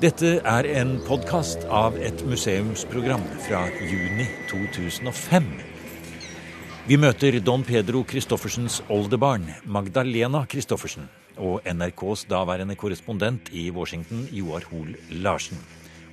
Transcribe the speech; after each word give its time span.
Dette 0.00 0.38
er 0.48 0.64
en 0.80 0.94
podkast 1.04 1.66
av 1.68 1.98
et 2.00 2.22
museumsprogram 2.24 3.20
fra 3.44 3.66
juni 3.84 4.24
2005. 4.48 5.48
Vi 6.86 6.96
møter 6.96 7.36
Don 7.44 7.60
Pedro 7.68 8.00
Christoffersens 8.08 8.78
oldebarn, 8.88 9.44
Magdalena 9.68 10.46
Christoffersen, 10.48 11.04
og 11.36 11.68
NRKs 11.68 12.22
daværende 12.30 12.78
korrespondent 12.80 13.50
i 13.52 13.66
Washington, 13.76 14.22
Joar 14.32 14.64
Hoel 14.70 14.96
Larsen. 15.20 15.60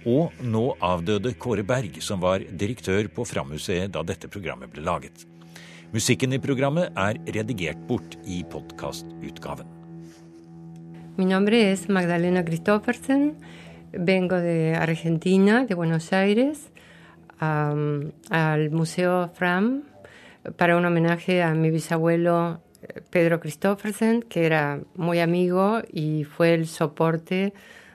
Og 0.03 0.35
nå 0.43 0.65
avdøde 0.83 1.31
Kåre 1.39 1.63
Berg, 1.63 2.01
som 2.03 2.19
var 2.19 2.43
direktør 2.43 3.07
på 3.07 3.23
Frammuseet 3.23 3.95
da 3.95 4.03
dette 4.03 4.27
programmet 4.27 4.73
ble 4.73 4.83
laget. 4.83 5.23
Musikken 5.95 6.35
i 6.35 6.41
programmet 6.43 6.91
er 6.91 7.23
redigert 7.39 7.87
bort 7.87 8.19
i 8.27 8.43
podkastutgaven. 8.51 9.71
Min 11.17 11.31
navn 11.31 11.47
er 11.55 11.79
Magdalena 11.87 12.43
Christoffersen. 12.45 13.31
Vengo 13.99 14.37
de 14.37 14.75
Argentina, 14.75 15.65
de 15.65 15.75
Buenos 15.75 16.13
Aires, 16.13 16.69
um, 17.41 18.11
al 18.29 18.71
Museo 18.71 19.29
Fram 19.33 19.83
para 20.55 20.77
un 20.77 20.85
homenaje 20.85 21.43
a 21.43 21.53
mi 21.53 21.69
bisabuelo 21.69 22.61
eh, 22.81 23.01
Pedro 23.09 23.39
Christoffersen, 23.39 24.23
que 24.23 24.45
era 24.45 24.79
muy 24.95 25.19
amigo 25.19 25.81
y 25.91 26.23
fue 26.23 26.53
el 26.53 26.67
soporte 26.67 27.53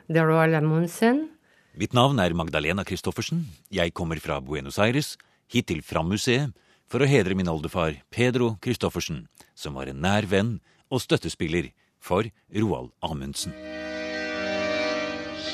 de 0.08 0.22
Roald 0.22 0.54
Amundsen. 0.54 1.30
Mitt 1.74 1.94
navn 1.94 2.18
er 2.18 2.34
Magdalena 2.34 2.84
Christoffersen. 2.84 3.46
Jeg 3.70 3.94
kommer 3.94 4.20
fra 4.20 4.40
Buenos 4.40 4.78
Aires, 4.78 5.16
hit 5.48 5.66
til 5.66 5.80
Fram-museet, 5.80 6.52
for 6.84 7.00
å 7.00 7.08
hedre 7.08 7.32
min 7.34 7.48
oldefar 7.48 8.02
Pedro 8.12 8.58
Christoffersen, 8.60 9.24
som 9.54 9.78
var 9.80 9.88
en 9.88 10.02
nær 10.04 10.28
venn 10.28 10.58
og 10.92 11.00
støttespiller 11.00 11.70
for 11.96 12.28
Roald 12.52 12.92
Amundsen. 13.00 13.56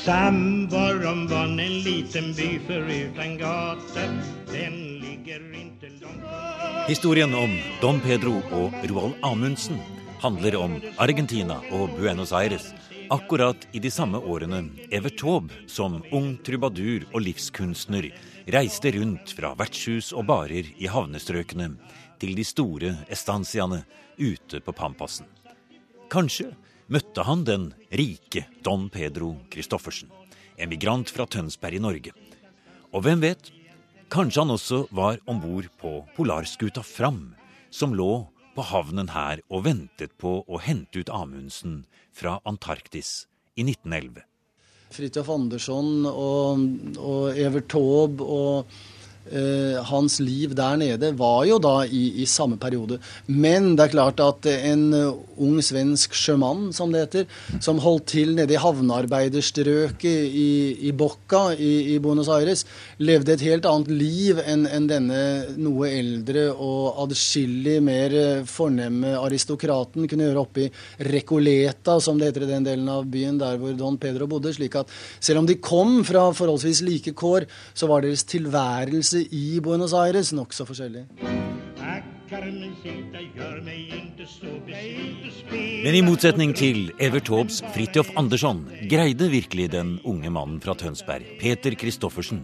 Sandborg 0.09 1.29
var 1.29 1.45
en 1.45 1.57
liten 1.85 2.33
by 2.33 2.59
foruten 2.67 3.37
gater. 3.37 4.13
Den 4.49 4.77
ligger 5.03 5.43
ikke 5.53 5.89
langt 6.01 6.87
Historien 6.89 7.35
om 7.37 7.51
Don 7.81 7.99
Pedro 8.01 8.39
og 8.49 8.73
Roald 8.89 9.13
Amundsen 9.21 9.77
handler 10.23 10.57
om 10.57 10.79
Argentina 10.97 11.59
og 11.77 11.93
Buenos 11.99 12.33
Aires 12.33 12.71
akkurat 13.13 13.67
i 13.71 13.79
de 13.83 13.91
samme 13.93 14.17
årene 14.17 14.63
Evert 14.89 15.19
Taube 15.21 15.53
som 15.69 15.99
ung 16.09 16.31
trubadur 16.41 17.05
og 17.13 17.21
livskunstner 17.27 18.09
reiste 18.49 18.95
rundt 18.97 19.35
fra 19.37 19.53
vertshus 19.61 20.09
og 20.09 20.25
barer 20.31 20.71
i 20.73 20.89
havnestrøkene 20.89 21.69
til 22.17 22.33
de 22.33 22.47
store 22.49 22.95
estanciaene 23.13 23.83
ute 24.17 24.57
på 24.57 24.73
Pampasen. 24.73 25.29
Kanskje 26.09 26.49
møtte 26.89 27.23
han 27.25 27.45
den 27.45 27.69
rike 27.93 28.45
Don 28.65 28.87
Pedro 28.89 29.35
Christoffersen, 29.53 30.09
emigrant 30.57 31.11
fra 31.13 31.27
Tønsberg 31.29 31.77
i 31.77 31.83
Norge. 31.83 32.13
Og 32.89 33.05
hvem 33.05 33.21
vet, 33.21 33.51
kanskje 34.09 34.41
han 34.41 34.55
også 34.55 34.83
var 34.95 35.21
om 35.29 35.41
bord 35.43 35.69
på 35.81 35.99
polarskuta 36.17 36.83
Fram, 36.85 37.35
som 37.69 37.93
lå 37.93 38.25
på 38.55 38.65
havnen 38.71 39.11
her 39.13 39.43
og 39.53 39.67
ventet 39.69 40.15
på 40.17 40.39
å 40.41 40.61
hente 40.65 41.03
ut 41.03 41.13
Amundsen 41.13 41.83
fra 42.11 42.39
Antarktis 42.49 43.27
i 43.55 43.63
1911. 43.67 44.25
Fridtjof 44.89 45.29
Andersson 45.29 46.07
og, 46.09 46.63
og 46.97 47.37
Evert 47.37 47.69
Taube 47.69 48.25
og 48.25 48.79
hans 49.85 50.17
liv 50.23 50.55
der 50.57 50.77
nede 50.79 51.11
var 51.17 51.43
jo 51.45 51.59
da 51.61 51.83
i, 51.85 52.21
i, 52.23 52.25
samme 52.25 52.57
periode. 52.57 52.97
Men 53.27 53.75
det 53.77 53.85
er 53.85 53.93
klart 53.93 54.21
at 54.23 54.47
en 54.49 54.93
ung 55.37 55.59
svensk 55.61 56.15
sjømann, 56.17 56.71
som 56.73 56.91
det 56.91 57.03
heter, 57.03 57.27
som 57.61 57.81
holdt 57.83 58.07
til 58.09 58.33
nede 58.37 58.55
i 58.55 58.61
havnearbeiderstrøket 58.61 60.33
i, 60.33 60.87
i 60.89 60.93
Bocca 60.97 61.53
i, 61.53 61.93
i, 61.93 61.99
Buenos 62.01 62.31
Aires, 62.33 62.65
levde 62.97 63.35
et 63.35 63.45
helt 63.45 63.67
annet 63.69 63.91
liv 63.93 64.41
enn 64.41 64.65
en 64.65 64.87
denne 64.89 65.21
noe 65.59 65.91
eldre 65.91 66.47
og 66.55 67.03
adskillig 67.05 67.77
mer 67.85 68.17
fornemme 68.49 69.13
aristokraten 69.19 70.09
kunne 70.09 70.29
gjøre 70.29 70.43
oppe 70.43 70.65
i 70.65 70.71
Recoleta, 71.09 71.99
som 72.01 72.17
det 72.17 72.31
heter 72.31 72.47
i 72.47 72.51
den 72.55 72.65
delen 72.67 72.89
av 72.91 73.05
byen 73.09 73.37
der 73.41 73.59
hvor 73.61 73.77
Don 73.77 73.99
Pedro 74.01 74.27
bodde. 74.31 74.53
slik 74.53 74.75
at 74.79 74.89
selv 75.19 75.43
om 75.43 75.45
de 75.45 75.59
kom 75.61 76.01
fra 76.07 76.29
forholdsvis 76.33 76.81
like 76.87 77.13
kår, 77.13 77.45
så 77.73 77.87
var 77.87 78.01
deres 78.01 78.25
tilværelse 78.25 79.08
i 79.17 79.59
Buenos 79.63 79.93
Aires 79.93 80.33
nokså 80.35 80.65
forskjellig. 80.69 81.05
Men 85.83 85.95
i 85.97 86.01
motsetning 86.05 86.53
til 86.57 86.91
Evert 87.01 87.25
Taubes 87.29 87.63
Fridtjof 87.73 88.11
Andersson 88.19 88.61
greide 88.91 89.31
virkelig 89.31 89.71
den 89.73 89.95
unge 90.05 90.29
mannen 90.29 90.59
fra 90.61 90.75
Tønsberg, 90.77 91.25
Peter 91.41 91.73
Christoffersen, 91.73 92.43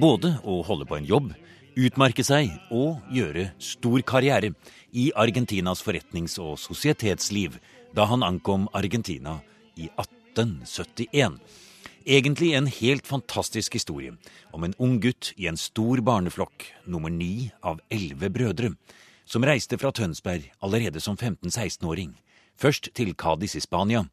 både 0.00 0.32
å 0.44 0.62
holde 0.64 0.88
på 0.88 0.96
en 0.96 1.08
jobb, 1.08 1.30
utmerke 1.78 2.24
seg 2.24 2.50
og 2.74 3.04
gjøre 3.12 3.50
stor 3.62 4.00
karriere 4.08 4.54
i 4.96 5.10
Argentinas 5.12 5.84
forretnings- 5.84 6.38
og 6.42 6.56
sosietetsliv 6.62 7.60
da 7.94 8.08
han 8.08 8.24
ankom 8.24 8.68
Argentina 8.72 9.38
i 9.76 9.90
1871. 9.92 11.38
Egentlig 12.04 12.52
en 12.54 12.66
helt 12.66 13.06
fantastisk 13.06 13.74
historie 13.74 14.14
om 14.52 14.64
en 14.64 14.74
ung 14.78 14.98
gutt 15.00 15.32
i 15.36 15.48
en 15.50 15.56
stor 15.56 16.00
barneflokk, 16.04 16.66
nummer 16.86 17.10
ni 17.10 17.50
av 17.60 17.80
elleve 17.90 18.30
brødre, 18.30 18.72
som 19.24 19.44
reiste 19.44 19.78
fra 19.78 19.92
Tønsberg 19.92 20.46
allerede 20.64 21.00
som 21.00 21.16
15-16-åring, 21.16 22.14
først 22.56 22.92
til 22.94 23.14
Cádiz 23.14 23.56
i 23.58 23.60
Spania, 23.60 24.06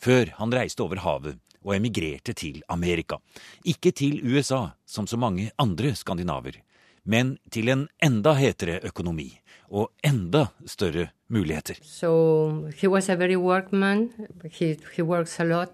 før 0.00 0.32
han 0.38 0.54
reiste 0.54 0.84
over 0.84 1.02
havet 1.02 1.40
og 1.66 1.74
emigrerte 1.76 2.32
til 2.32 2.62
Amerika. 2.68 3.18
Ikke 3.64 3.90
til 3.92 4.20
USA, 4.22 4.70
som 4.86 5.06
så 5.06 5.18
mange 5.18 5.50
andre 5.58 5.94
skandinaver, 5.94 6.62
men 7.04 7.36
til 7.50 7.68
en 7.68 7.88
enda 8.02 8.34
hetere 8.38 8.80
økonomi 8.86 9.32
og 9.68 9.90
enda 10.04 10.46
større 10.66 11.10
muligheter. 11.28 11.74
So 11.82 12.70
he 12.76 12.88
was 12.88 13.08
a 13.08 13.16
very 13.16 13.36
workman. 13.36 14.10
He, 14.50 14.76
he 14.96 15.02
works 15.02 15.40
a. 15.40 15.66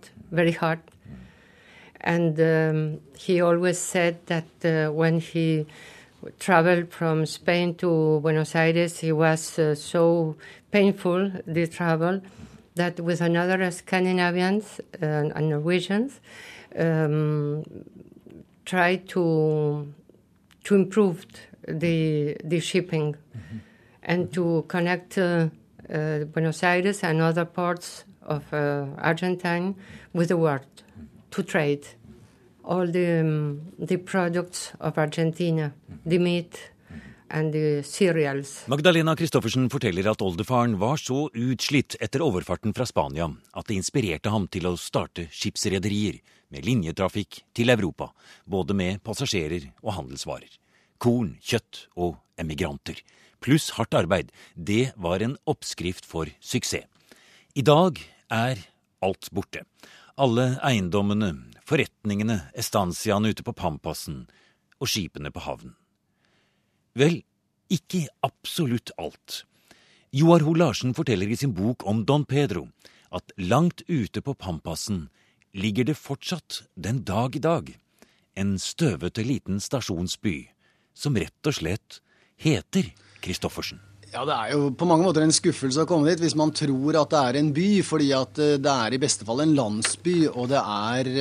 And 2.02 2.38
um, 2.40 3.00
he 3.16 3.40
always 3.40 3.78
said 3.78 4.26
that 4.26 4.44
uh, 4.64 4.92
when 4.92 5.20
he 5.20 5.66
traveled 6.38 6.90
from 6.92 7.26
Spain 7.26 7.74
to 7.76 8.20
Buenos 8.20 8.54
Aires, 8.54 9.02
it 9.02 9.12
was 9.12 9.58
uh, 9.58 9.74
so 9.74 10.36
painful, 10.70 11.30
the 11.46 11.66
travel, 11.66 12.20
that 12.74 12.98
with 13.00 13.20
another 13.20 13.70
Scandinavians 13.70 14.80
uh, 15.00 15.06
and 15.06 15.50
Norwegians, 15.50 16.20
um, 16.78 17.64
tried 18.64 19.08
to 19.08 19.92
to 20.64 20.74
improve 20.74 21.26
the 21.66 22.36
the 22.44 22.60
shipping 22.60 23.14
mm-hmm. 23.14 23.58
and 24.02 24.32
to 24.32 24.64
connect 24.68 25.18
uh, 25.18 25.48
uh, 25.92 26.24
Buenos 26.24 26.62
Aires 26.62 27.02
and 27.02 27.20
other 27.20 27.44
parts 27.44 28.04
of 28.22 28.42
uh, 28.54 28.86
Argentine 28.98 29.74
with 30.12 30.28
the 30.28 30.36
world 30.36 30.81
to 31.32 31.42
trade 31.42 31.86
all 32.64 32.86
the, 32.86 33.20
um, 33.20 33.72
the 33.78 33.98
products 33.98 34.72
of 34.80 34.98
Argentina, 34.98 35.72
the 36.06 36.18
meat 36.18 36.72
and. 37.32 37.54
Magdalena 38.66 39.14
Christoffersen 39.16 39.70
forteller 39.72 40.10
at 40.10 40.20
oldefaren 40.22 40.76
var 40.78 41.00
så 41.00 41.30
utslitt 41.32 41.96
etter 42.00 42.20
overfarten 42.20 42.74
fra 42.76 42.84
Spania 42.86 43.30
at 43.56 43.70
det 43.70 43.78
inspirerte 43.80 44.28
ham 44.30 44.44
til 44.52 44.68
å 44.68 44.76
starte 44.76 45.24
skipsrederier 45.32 46.20
med 46.52 46.66
linjetrafikk 46.68 47.40
til 47.56 47.72
Europa, 47.72 48.10
både 48.44 48.76
med 48.76 49.00
passasjerer 49.06 49.70
og 49.80 49.96
handelsvarer. 49.96 50.50
Korn, 51.00 51.38
kjøtt 51.40 51.86
og 51.96 52.18
emigranter. 52.36 53.00
Pluss 53.42 53.72
hardt 53.78 53.96
arbeid. 53.96 54.28
Det 54.54 54.92
var 55.00 55.24
en 55.24 55.38
oppskrift 55.48 56.04
for 56.06 56.28
suksess. 56.38 56.84
I 57.56 57.64
dag 57.64 57.98
er 58.32 58.60
alt 59.02 59.32
borte. 59.32 59.64
Alle 60.20 60.58
eiendommene, 60.60 61.30
forretningene, 61.64 62.50
estanciaene 62.58 63.30
ute 63.32 63.44
på 63.46 63.54
Pampasen 63.56 64.26
og 64.82 64.90
skipene 64.90 65.32
på 65.32 65.40
havnen. 65.46 65.72
Vel, 66.98 67.22
ikke 67.72 68.04
absolutt 68.20 68.92
alt. 69.00 69.44
Joar 70.12 70.44
Ho 70.44 70.52
Larsen 70.52 70.92
forteller 70.92 71.30
i 71.32 71.38
sin 71.40 71.54
bok 71.56 71.86
om 71.88 72.02
Don 72.04 72.26
Pedro 72.28 72.66
at 73.16 73.32
langt 73.40 73.80
ute 73.88 74.20
på 74.20 74.34
Pampasen 74.36 75.06
ligger 75.56 75.88
det 75.88 75.96
fortsatt 75.96 76.62
den 76.76 77.00
dag 77.08 77.36
i 77.36 77.40
dag 77.40 77.72
en 78.36 78.58
støvete 78.60 79.24
liten 79.24 79.60
stasjonsby 79.60 80.36
som 80.92 81.16
rett 81.16 81.48
og 81.48 81.56
slett 81.56 82.00
heter 82.36 82.92
Christoffersen. 83.24 83.80
Ja, 84.12 84.26
Det 84.28 84.34
er 84.36 84.48
jo 84.52 84.70
på 84.76 84.84
mange 84.84 85.06
måter 85.06 85.24
en 85.24 85.32
skuffelse 85.32 85.86
å 85.86 85.88
komme 85.88 86.10
dit 86.10 86.20
hvis 86.20 86.36
man 86.36 86.52
tror 86.52 86.98
at 87.00 87.12
det 87.14 87.20
er 87.20 87.38
en 87.40 87.52
by, 87.56 87.68
fordi 87.86 88.10
at 88.12 88.40
eh, 88.44 88.58
det 88.60 88.72
er 88.86 88.92
i 88.92 89.00
beste 89.00 89.24
fall 89.24 89.40
en 89.40 89.54
landsby, 89.56 90.26
og 90.28 90.50
det 90.52 90.60
er 90.60 91.12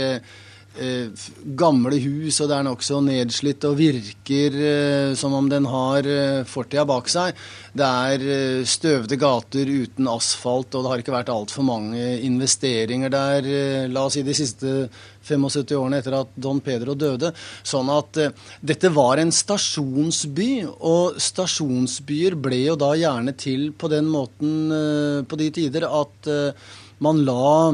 eh, 0.80 1.10
gamle 1.58 1.98
hus, 2.04 2.40
og 2.42 2.50
det 2.50 2.58
er 2.58 2.68
nokså 2.68 3.02
nedslitt 3.06 3.66
og 3.68 3.78
virker 3.80 4.56
eh, 4.56 5.14
som 5.20 5.36
om 5.38 5.50
den 5.52 5.68
har 5.70 6.08
eh, 6.08 6.42
fortida 6.48 6.86
bak 6.88 7.10
seg. 7.12 7.38
Det 7.76 7.88
er 7.88 8.26
eh, 8.26 8.66
støvete 8.68 9.18
gater 9.20 9.70
uten 9.70 10.10
asfalt, 10.12 10.76
og 10.76 10.86
det 10.86 10.94
har 10.94 11.04
ikke 11.04 11.16
vært 11.16 11.34
altfor 11.34 11.68
mange 11.68 12.18
investeringer 12.26 13.14
der, 13.14 13.48
eh, 13.48 13.90
la 13.92 14.06
oss 14.08 14.20
si 14.20 14.26
de 14.28 14.36
siste 14.38 14.76
75 15.22 15.76
årene 15.78 16.02
etter 16.02 16.16
at 16.18 16.34
Don 16.36 16.60
Pedro 16.64 16.96
døde. 16.98 17.32
Sånn 17.68 17.92
at 17.94 18.20
eh, 18.22 18.34
dette 18.66 18.92
var 18.94 19.22
en 19.22 19.34
stasjonsby, 19.36 20.52
og 20.80 21.20
stasjonsbyer 21.22 22.38
ble 22.42 22.64
jo 22.66 22.78
da 22.80 22.94
gjerne 23.00 23.36
til 23.40 23.70
på 23.74 23.92
den 23.92 24.10
måten 24.12 24.76
eh, 24.76 25.22
på 25.28 25.40
de 25.40 25.52
tider 25.62 25.88
at 25.88 26.32
eh, 26.32 26.70
man 27.02 27.24
la 27.26 27.74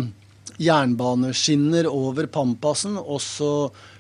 jernbaneskinner 0.62 1.90
over 1.90 2.28
Pampasen, 2.32 2.98
og 2.98 3.22
så 3.24 3.52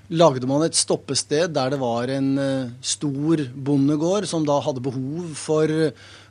lagde 0.07 0.47
man 0.47 0.63
et 0.63 0.77
stoppested 0.77 1.51
der 1.55 1.73
det 1.73 1.81
var 1.81 2.07
en 2.13 2.29
eh, 2.39 2.69
stor 2.81 3.43
bondegård 3.53 4.27
som 4.29 4.45
da 4.47 4.55
hadde 4.63 4.83
behov 4.85 5.33
for, 5.35 5.73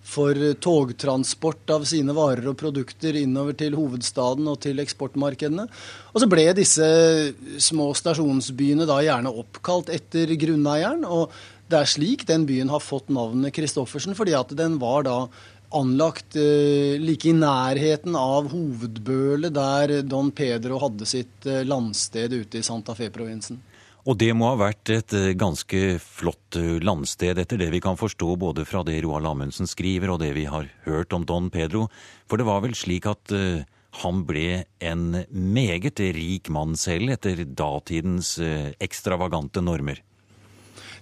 for 0.00 0.40
togtransport 0.64 1.74
av 1.76 1.84
sine 1.88 2.14
varer 2.16 2.48
og 2.48 2.56
produkter 2.60 3.18
innover 3.20 3.58
til 3.58 3.76
hovedstaden 3.76 4.48
og 4.48 4.62
til 4.64 4.80
eksportmarkedene. 4.80 5.66
Og 6.14 6.22
så 6.22 6.30
ble 6.30 6.46
disse 6.56 6.88
små 7.60 7.90
stasjonsbyene 7.98 8.88
da 8.88 9.02
gjerne 9.04 9.34
oppkalt 9.44 9.92
etter 9.92 10.32
grunneieren. 10.40 11.04
og 11.04 11.30
det 11.66 11.80
er 11.80 11.88
slik 11.90 12.22
den 12.28 12.44
byen 12.46 12.70
har 12.70 12.82
fått 12.82 13.08
navnet 13.10 13.56
Christoffersen, 13.56 14.14
fordi 14.14 14.36
at 14.38 14.52
den 14.54 14.76
var 14.78 15.02
da 15.02 15.16
anlagt 15.76 16.36
eh, 16.40 16.96
like 17.00 17.28
i 17.30 17.34
nærheten 17.36 18.16
av 18.18 18.50
hovedbølet 18.52 19.54
der 19.54 19.94
Don 20.06 20.32
Pedro 20.34 20.80
hadde 20.82 21.08
sitt 21.08 21.46
eh, 21.48 21.64
landsted 21.66 22.34
ute 22.34 22.60
i 22.60 22.66
Santa 22.66 22.96
Fe-provinsen. 22.96 23.60
Og 24.06 24.14
det 24.20 24.30
må 24.38 24.52
ha 24.52 24.58
vært 24.60 24.92
et 24.94 25.14
eh, 25.18 25.34
ganske 25.38 25.98
flott 26.02 26.58
landsted, 26.82 27.38
etter 27.42 27.60
det 27.60 27.70
vi 27.74 27.82
kan 27.84 27.98
forstå 27.98 28.36
både 28.40 28.66
fra 28.68 28.84
det 28.86 29.00
Roald 29.04 29.28
Amundsen 29.28 29.68
skriver 29.70 30.14
og 30.14 30.20
det 30.22 30.32
vi 30.36 30.46
har 30.50 30.70
hørt 30.86 31.14
om 31.16 31.26
Don 31.26 31.50
Pedro. 31.52 31.86
For 32.30 32.40
det 32.40 32.48
var 32.48 32.62
vel 32.64 32.76
slik 32.78 33.08
at 33.10 33.34
eh, 33.34 33.66
han 34.02 34.24
ble 34.28 34.64
en 34.84 35.22
meget 35.30 36.02
rik 36.16 36.50
mann 36.52 36.76
selv, 36.76 37.14
etter 37.14 37.46
datidens 37.48 38.34
ekstravagante 38.82 39.62
normer. 39.64 40.02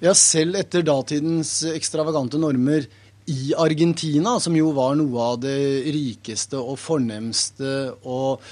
Ja, 0.03 0.13
selv 0.15 0.59
etter 0.59 0.85
datidens 0.87 1.57
ekstravagante 1.75 2.39
normer 2.39 2.87
i 3.27 3.55
Argentina, 3.57 4.37
som 4.41 4.57
jo 4.57 4.71
var 4.77 4.97
noe 5.01 5.29
av 5.33 5.39
det 5.45 5.57
rikeste 5.95 6.61
og 6.61 6.77
fornemste 6.81 7.95
og 8.05 8.43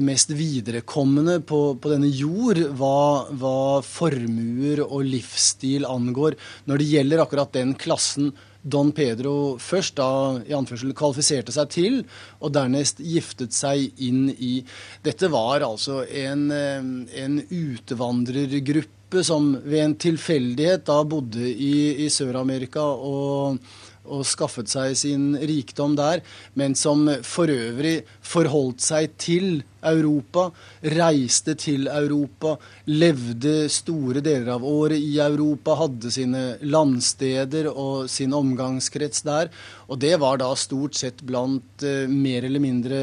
mest 0.00 0.32
viderekommende 0.32 1.42
på, 1.44 1.74
på 1.76 1.90
denne 1.92 2.08
jord 2.08 2.60
hva, 2.78 3.28
hva 3.28 3.82
formuer 3.84 4.80
og 4.86 5.04
livsstil 5.04 5.84
angår, 5.84 6.38
når 6.64 6.80
det 6.80 6.88
gjelder 6.94 7.24
akkurat 7.26 7.52
den 7.58 7.76
klassen 7.76 8.32
Don 8.62 8.92
Pedro 8.94 9.58
først 9.60 9.96
da 9.98 10.08
i 10.46 10.54
anførsel 10.54 10.94
kvalifiserte 10.96 11.52
seg 11.52 11.70
til, 11.74 12.00
og 12.40 12.54
dernest 12.54 13.02
giftet 13.02 13.52
seg 13.56 13.90
inn 14.00 14.28
i. 14.32 14.60
Dette 15.02 15.28
var 15.32 15.66
altså 15.66 16.04
en, 16.06 16.46
en 16.52 17.38
utvandrergruppe 17.42 19.24
som 19.26 19.50
ved 19.66 19.82
en 19.82 19.96
tilfeldighet 20.00 20.86
da 20.88 21.02
bodde 21.04 21.42
i, 21.42 22.06
i 22.06 22.08
Sør-Amerika 22.08 22.86
og, 22.86 23.58
og 24.04 24.24
skaffet 24.26 24.70
seg 24.72 24.96
sin 24.98 25.32
rikdom 25.38 25.94
der, 25.98 26.22
men 26.58 26.74
som 26.78 27.06
for 27.26 27.50
øvrig 27.52 28.00
forholdt 28.26 28.82
seg 28.82 29.14
til 29.20 29.62
Europa, 29.82 30.46
reiste 30.94 31.54
til 31.58 31.88
Europa, 31.90 32.54
levde 32.86 33.68
store 33.72 34.22
deler 34.22 34.52
av 34.54 34.66
året 34.66 35.02
i 35.02 35.16
Europa, 35.22 35.74
hadde 35.80 36.12
sine 36.14 36.42
landsteder 36.62 37.68
og 37.72 38.08
sin 38.10 38.34
omgangskrets 38.36 39.24
der. 39.26 39.50
Og 39.90 39.98
det 40.02 40.14
var 40.22 40.38
da 40.40 40.52
stort 40.56 40.96
sett 40.98 41.22
blant 41.26 41.82
eh, 41.86 42.06
mer 42.08 42.46
eller 42.46 42.62
mindre 42.62 43.00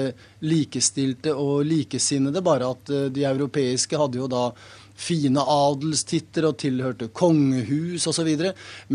likestilte 0.48 1.36
og 1.36 1.68
likesinnede, 1.68 2.44
bare 2.46 2.72
at 2.72 2.94
eh, 2.96 3.10
de 3.14 3.28
europeiske 3.28 4.00
hadde 4.00 4.22
jo 4.22 4.32
da 4.32 4.48
fine 5.00 5.44
adelstitter 5.44 6.50
og 6.50 6.58
tilhørte 6.62 7.10
kongehus 7.16 8.08
osv. 8.12 8.30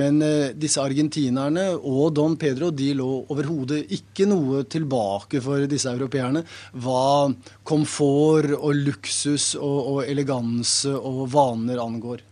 Men 0.00 0.20
eh, 0.24 0.52
disse 0.56 0.82
argentinerne 0.82 1.70
og 1.78 2.14
Don 2.18 2.36
Pedro 2.40 2.70
de 2.74 2.92
lå 2.98 3.08
overhodet 3.32 3.84
ikke 3.96 4.28
noe 4.30 4.64
tilbake 4.70 5.42
for 5.44 5.64
disse 5.70 5.90
europeerne 5.90 6.44
hva 6.84 7.32
komfort 7.66 8.52
og 8.58 8.84
luksus 8.84 9.54
og, 9.58 9.80
og 9.94 10.00
eleganse 10.06 10.92
og 10.94 11.26
vaner 11.32 11.80
angår. 11.82 12.24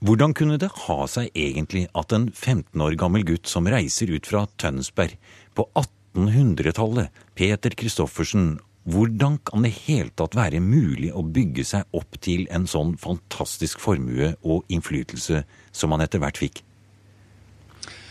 Hvordan 0.00 0.32
kunne 0.32 0.56
det 0.56 0.70
ha 0.86 1.02
seg 1.12 1.28
egentlig 1.36 1.84
at 1.98 2.14
en 2.16 2.30
15 2.32 2.80
år 2.80 2.94
gammel 3.00 3.26
gutt 3.28 3.50
som 3.50 3.68
reiser 3.68 4.08
ut 4.14 4.24
fra 4.24 4.46
Tønsberg 4.56 5.18
på 5.58 5.66
1800-tallet, 5.76 7.10
Peter 7.36 7.74
Christoffersen, 7.76 8.54
hvordan 8.90 9.38
kan 9.46 9.66
det 9.66 9.74
hele 9.86 10.10
tatt 10.16 10.36
være 10.38 10.62
mulig 10.64 11.12
å 11.14 11.22
bygge 11.26 11.66
seg 11.66 11.96
opp 11.96 12.18
til 12.22 12.46
en 12.54 12.66
sånn 12.70 12.96
fantastisk 13.00 13.80
formue 13.82 14.34
og 14.40 14.66
innflytelse 14.72 15.44
som 15.72 15.94
han 15.94 16.04
etter 16.04 16.22
hvert 16.22 16.40
fikk? 16.40 16.64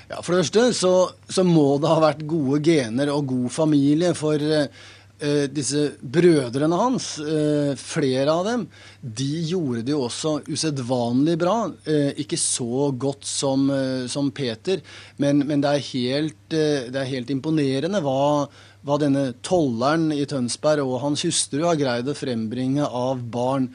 Ja, 0.10 0.24
For 0.24 0.34
det 0.34 0.46
første 0.46 0.70
så, 0.74 0.94
så 1.30 1.46
må 1.46 1.76
det 1.82 1.92
ha 1.92 2.00
vært 2.02 2.26
gode 2.30 2.64
gener 2.66 3.12
og 3.14 3.28
god 3.30 3.52
familie. 3.54 4.16
For 4.18 4.42
eh, 4.42 5.46
disse 5.54 5.84
brødrene 6.02 6.80
hans, 6.80 7.12
eh, 7.22 7.76
flere 7.78 8.34
av 8.34 8.48
dem, 8.48 8.64
de 9.02 9.30
gjorde 9.52 9.84
det 9.86 9.94
jo 9.94 10.02
også 10.08 10.40
usedvanlig 10.50 11.38
bra. 11.44 11.58
Eh, 11.86 12.24
ikke 12.26 12.40
så 12.42 12.90
godt 12.98 13.28
som, 13.30 13.70
eh, 13.70 14.08
som 14.10 14.32
Peter, 14.34 14.82
men, 15.22 15.46
men 15.46 15.62
det, 15.62 15.76
er 15.76 15.88
helt, 15.92 16.42
eh, 16.58 16.90
det 16.90 17.04
er 17.04 17.14
helt 17.14 17.30
imponerende 17.36 18.02
hva 18.02 18.50
hva 18.90 18.98
denne 18.98 19.30
tolleren 19.46 20.10
i 20.16 20.26
Tønsberg 20.26 20.82
og 20.88 21.04
hans 21.04 21.24
hustru 21.28 21.62
har 21.68 21.78
greid 21.78 22.10
å 22.10 22.18
frembringe 22.18 22.88
av 22.90 23.22
barn. 23.22 23.70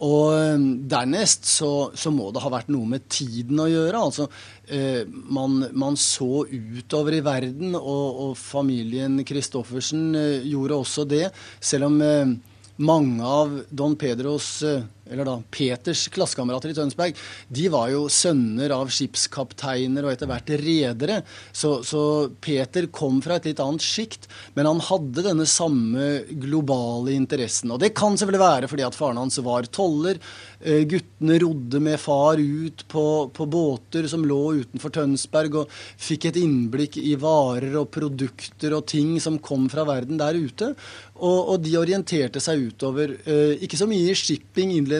Og 0.00 0.32
eh, 0.32 0.62
dernest 0.88 1.48
så, 1.50 1.90
så, 1.92 2.12
må 2.14 2.30
det 2.32 2.40
ha 2.44 2.52
vært 2.52 2.70
noe 2.72 2.88
med 2.88 3.08
tiden 3.12 3.60
å 3.60 3.68
gjøre. 3.68 4.04
Altså, 4.06 4.28
eh, 4.72 5.02
man, 5.08 5.58
man, 5.76 5.98
så 6.00 6.46
utover 6.46 7.18
i 7.18 7.24
verden, 7.24 7.74
og, 7.76 8.22
og 8.24 8.38
familien 8.40 9.18
Christoffersen 9.26 10.06
eh, 10.16 10.46
gjorde 10.48 10.78
også 10.80 11.04
det. 11.10 11.26
Selv 11.60 11.90
om 11.90 11.98
eh, 12.06 12.32
mange 12.80 13.34
av 13.42 13.58
Don 13.68 13.98
Pedros 14.00 14.54
eh, 14.64 14.86
eller 15.10 15.26
da 15.26 15.36
Peters 15.52 16.06
klassekamerater 16.12 16.72
i 16.72 16.76
Tønsberg, 16.76 17.18
de 17.48 17.66
var 17.72 17.90
jo 17.92 18.04
sønner 18.12 18.72
av 18.74 18.90
skipskapteiner 18.94 20.06
og 20.06 20.14
etter 20.14 20.30
hvert 20.30 20.52
redere. 20.62 21.20
Så, 21.52 21.80
så, 21.86 22.02
Peter 22.40 22.86
kom 22.94 23.20
fra 23.24 23.38
et 23.38 23.50
litt 23.50 23.62
annet 23.62 23.84
sjikt, 23.84 24.28
men 24.54 24.68
han 24.70 24.82
hadde 24.90 25.26
denne 25.26 25.48
samme 25.48 26.10
globale 26.42 27.14
interessen. 27.16 27.72
Og 27.74 27.82
det 27.82 27.92
kan 27.98 28.16
selvfølgelig 28.18 28.44
være 28.44 28.70
fordi 28.70 28.86
at 28.86 28.98
faren 28.98 29.20
hans 29.20 29.40
var 29.44 29.68
toller. 29.74 30.20
Eh, 30.60 30.82
guttene 30.84 31.38
rodde 31.40 31.80
med 31.80 31.96
far 32.00 32.40
ut 32.40 32.84
på, 32.88 33.04
på 33.32 33.46
båter 33.48 34.08
som 34.10 34.26
lå 34.28 34.40
utenfor 34.60 34.92
Tønsberg, 34.92 35.62
og 35.62 35.70
fikk 36.00 36.28
et 36.28 36.40
innblikk 36.42 36.98
i 37.00 37.14
varer 37.20 37.78
og 37.80 37.88
produkter 37.94 38.76
og 38.76 38.84
ting 38.90 39.14
som 39.22 39.40
kom 39.40 39.70
fra 39.72 39.86
verden 39.88 40.20
der 40.20 40.36
ute. 40.36 40.74
Og, 41.20 41.38
og 41.54 41.64
de 41.64 41.76
orienterte 41.80 42.40
seg 42.44 42.68
utover. 42.70 43.16
Eh, 43.24 43.56
ikke 43.64 43.80
så 43.80 43.88
mye 43.88 44.12
i 44.12 44.16
shipping 44.16 44.74
innledningsvis, 44.76 44.99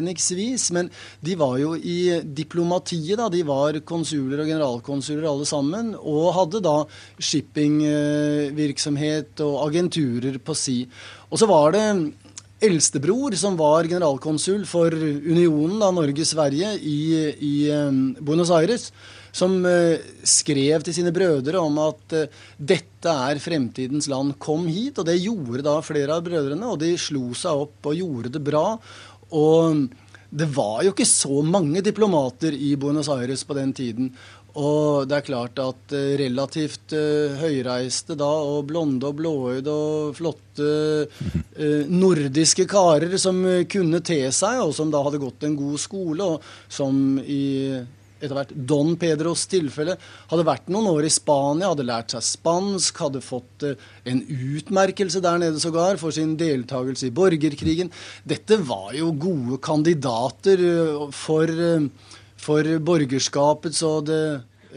men 0.73 0.91
de 1.21 1.37
var 1.39 1.59
jo 1.61 1.77
i 1.77 2.21
diplomatiet. 2.25 3.19
da, 3.19 3.29
De 3.29 3.43
var 3.47 3.81
konsuler 3.85 4.41
og 4.41 4.47
generalkonsuler 4.49 5.29
alle 5.29 5.47
sammen, 5.47 5.95
og 5.97 6.35
hadde 6.37 6.61
da 6.65 6.85
shippingvirksomhet 7.19 9.41
og 9.47 9.69
agenturer 9.69 10.39
på 10.39 10.55
si. 10.55 10.89
Og 11.31 11.39
så 11.39 11.47
var 11.51 11.73
det 11.77 11.85
eldstebror, 12.61 13.35
som 13.41 13.57
var 13.59 13.89
generalkonsul 13.89 14.67
for 14.69 14.93
unionen, 14.93 15.79
da, 15.81 15.89
Norge-Sverige, 15.95 16.75
i, 16.85 17.01
i 17.41 17.55
um, 17.73 18.11
Buenos 18.21 18.53
Aires, 18.53 18.91
som 19.33 19.55
uh, 19.65 19.97
skrev 20.27 20.85
til 20.85 20.97
sine 20.97 21.13
brødre 21.15 21.63
om 21.63 21.79
at 21.87 22.17
uh, 22.19 22.43
dette 22.59 23.15
er 23.31 23.41
fremtidens 23.41 24.11
land, 24.13 24.35
kom 24.43 24.67
hit. 24.69 25.01
Og 25.01 25.09
det 25.09 25.17
gjorde 25.23 25.65
da 25.65 25.79
flere 25.85 26.19
av 26.19 26.27
brødrene, 26.27 26.69
og 26.69 26.83
de 26.83 26.93
slo 27.01 27.31
seg 27.39 27.65
opp 27.65 27.93
og 27.93 27.97
gjorde 27.97 28.35
det 28.37 28.45
bra. 28.45 28.75
Og 29.37 29.87
det 30.31 30.47
var 30.55 30.85
jo 30.87 30.93
ikke 30.95 31.09
så 31.09 31.41
mange 31.43 31.83
diplomater 31.83 32.55
i 32.55 32.77
Buenos 32.79 33.11
Aires 33.11 33.43
på 33.47 33.57
den 33.59 33.73
tiden. 33.75 34.13
Og 34.59 35.07
det 35.07 35.17
er 35.17 35.27
klart 35.27 35.61
at 35.63 35.95
uh, 35.95 36.07
relativt 36.19 36.95
uh, 36.97 37.37
høyreiste 37.39 38.17
da, 38.19 38.27
og 38.27 38.67
blonde 38.71 39.07
og 39.07 39.19
blåøyde 39.21 39.71
og 39.71 40.17
flotte 40.19 40.71
uh, 41.07 41.87
nordiske 41.87 42.67
karer 42.71 43.15
som 43.23 43.43
kunne 43.71 44.03
te 44.07 44.21
seg, 44.35 44.63
og 44.65 44.75
som 44.75 44.91
da 44.91 45.03
hadde 45.07 45.23
gått 45.23 45.47
en 45.47 45.59
god 45.59 45.79
skole, 45.83 46.35
og 46.35 46.51
som 46.67 47.21
i 47.23 47.79
etter 48.21 48.37
hvert 48.37 48.53
Don 48.55 48.95
Pedros 49.01 49.47
tilfelle, 49.51 49.97
hadde 50.31 50.47
vært 50.47 50.69
noen 50.73 50.91
år 50.93 51.09
i 51.09 51.13
Spania, 51.13 51.73
hadde 51.73 51.89
lært 51.89 52.15
seg 52.15 52.27
spansk, 52.27 53.01
hadde 53.07 53.25
fått 53.25 53.67
eh, 53.67 53.89
en 54.11 54.23
utmerkelse 54.29 55.23
der 55.25 55.41
nede 55.43 55.63
sågar 55.63 56.01
for 56.01 56.15
sin 56.15 56.37
deltakelse 56.41 57.09
i 57.09 57.15
borgerkrigen. 57.17 57.93
Dette 58.29 58.61
var 58.69 58.93
jo 58.99 59.13
gode 59.17 59.61
kandidater 59.65 60.61
eh, 60.61 61.09
for, 61.17 61.51
eh, 61.51 62.15
for 62.41 62.77
borgerskapets 62.91 63.83
og 63.89 64.07
det 64.11 64.23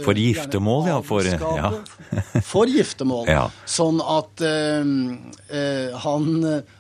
for 0.02 0.18
giftermål, 0.18 0.88
ja. 0.90 0.96
For, 1.06 1.28
ja. 1.28 1.70
for 2.42 2.72
giftermål. 2.72 3.28
Ja. 3.34 3.44
Sånn 3.70 4.00
at 4.02 4.42
eh, 4.46 5.94
han, 6.02 6.30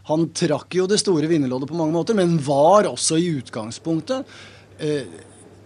han, 0.10 0.25
trakk 0.38 0.77
jo 0.79 0.88
det 0.89 1.00
store 1.01 1.29
vinnerloddet 1.29 1.70
på 1.70 1.77
mange 1.77 1.93
måter, 1.96 2.17
men 2.17 2.39
var 2.41 2.89
også 2.89 3.20
i 3.22 3.29
utgangspunktet 3.38 4.34
eh, 4.82 5.05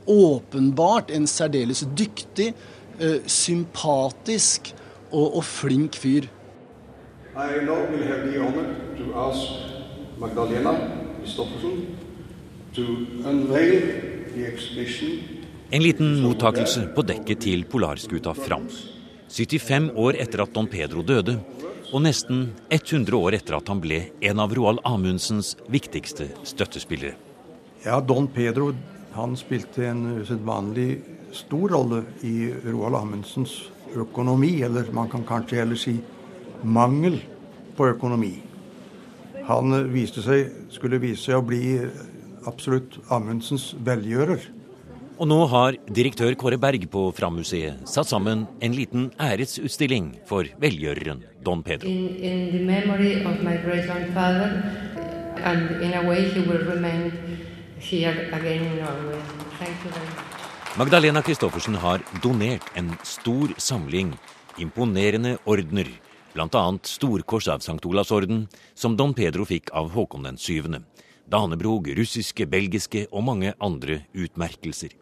åpenbart 0.08 1.12
en 1.12 1.28
særdeles 1.28 1.86
dyktig, 1.98 2.54
eh, 3.00 3.20
sympatisk 3.28 4.74
og, 5.12 5.38
og, 5.38 5.44
flink 5.44 5.96
fyr. 5.96 6.28
I 7.38 7.66
now 7.66 7.86
will 7.92 8.04
have 8.08 8.32
the 8.32 8.40
honor 8.40 8.74
to 8.98 9.14
ask 9.14 9.42
Magdalena 10.18 10.74
Christoffersen 11.22 11.86
to 12.74 12.82
unveil 13.30 13.82
the 14.34 14.46
exhibition 14.48 15.38
en 15.70 15.84
liten 15.84 16.22
mottakelse 16.24 16.86
på 16.96 17.04
dekket 17.04 17.42
til 17.44 17.66
polarskuta 17.68 18.32
Fram. 18.34 18.70
75 19.28 19.90
år 20.00 20.16
etter 20.24 20.46
at 20.46 20.54
Don 20.56 20.70
Pedro 20.72 21.02
døde, 21.04 21.34
og 21.92 22.04
nesten 22.06 22.46
100 22.72 23.18
år 23.20 23.36
etter 23.36 23.58
at 23.58 23.68
han 23.68 23.82
ble 23.84 23.98
en 24.24 24.40
av 24.40 24.56
Roald 24.56 24.80
Amundsens 24.88 25.58
viktigste 25.68 26.30
støttespillere. 26.48 27.18
Ja, 27.84 28.00
Don 28.00 28.30
Pedro 28.32 28.70
han 29.18 29.34
spilte 29.38 29.88
en 29.90 30.04
usedvanlig 30.22 31.00
stor 31.34 31.74
rolle 31.74 32.04
i 32.28 32.52
Roald 32.68 32.96
Amundsens 33.00 33.56
økonomi, 33.98 34.62
eller 34.64 34.92
man 34.94 35.10
kan 35.10 35.26
kanskje 35.26 35.58
heller 35.62 35.80
si 35.80 35.96
mangel 36.64 37.18
på 37.78 37.88
økonomi. 37.96 38.36
Han 39.48 39.74
viste 39.94 40.22
seg, 40.22 40.52
skulle 40.74 41.02
vise 41.02 41.24
seg 41.24 41.40
å 41.40 41.46
bli 41.46 41.80
absolutt 42.48 43.00
Amundsens 43.14 43.72
velgjører. 43.88 44.54
Og 45.18 45.26
nå 45.32 45.40
har 45.50 45.80
direktør 45.90 46.36
Kåre 46.38 46.60
Berg 46.62 46.84
på 46.94 47.08
Fram-museet 47.18 47.90
satt 47.90 48.12
sammen 48.12 48.46
en 48.62 48.76
liten 48.78 49.10
æresutstilling 49.18 50.12
for 50.30 50.46
velgjøreren 50.62 51.26
Don 51.42 51.66
Pedro. 51.66 51.90
In, 51.90 52.22
in 52.22 52.68
Magdalena 60.78 61.22
Christoffersen 61.22 61.76
har 61.76 62.04
donert 62.24 62.66
en 62.76 62.94
stor 63.04 63.54
samling 63.58 64.14
imponerende 64.58 65.38
ordener, 65.46 65.90
bl.a. 66.34 66.66
Storkors 66.84 67.48
av 67.48 67.62
St. 67.62 67.80
Olavs 67.86 68.12
orden, 68.12 68.48
som 68.74 68.98
Don 68.98 69.14
Pedro 69.14 69.46
fikk 69.46 69.72
av 69.74 69.92
Håkon 69.94 70.26
den 70.30 70.38
7. 70.38 70.82
Danebrog, 71.28 71.90
russiske, 71.98 72.46
belgiske 72.48 73.08
og 73.12 73.26
mange 73.28 73.54
andre 73.60 74.06
utmerkelser 74.14 74.96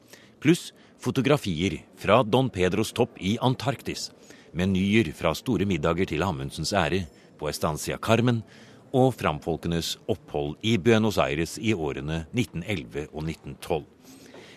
pluss 0.45 0.73
fotografier 1.01 1.79
fra 1.97 2.19
Don 2.23 2.51
Pedros 2.53 2.91
topp 2.93 3.17
i 3.17 3.33
Antarktis, 3.41 4.11
menyer 4.53 5.09
fra 5.17 5.31
store 5.33 5.65
middager 5.65 6.05
til 6.11 6.21
Amundsens 6.21 6.73
ære 6.73 7.05
på 7.39 7.49
Estancia 7.49 7.97
Carmen 7.97 8.43
og 8.95 9.11
framfolkenes 9.19 9.95
opphold 10.11 10.55
i 10.63 10.77
Buenos 10.79 11.19
Aires 11.19 11.57
i 11.59 11.73
årene 11.75 12.23
1911 12.31 13.09
og 13.11 13.27
1912. 13.27 13.83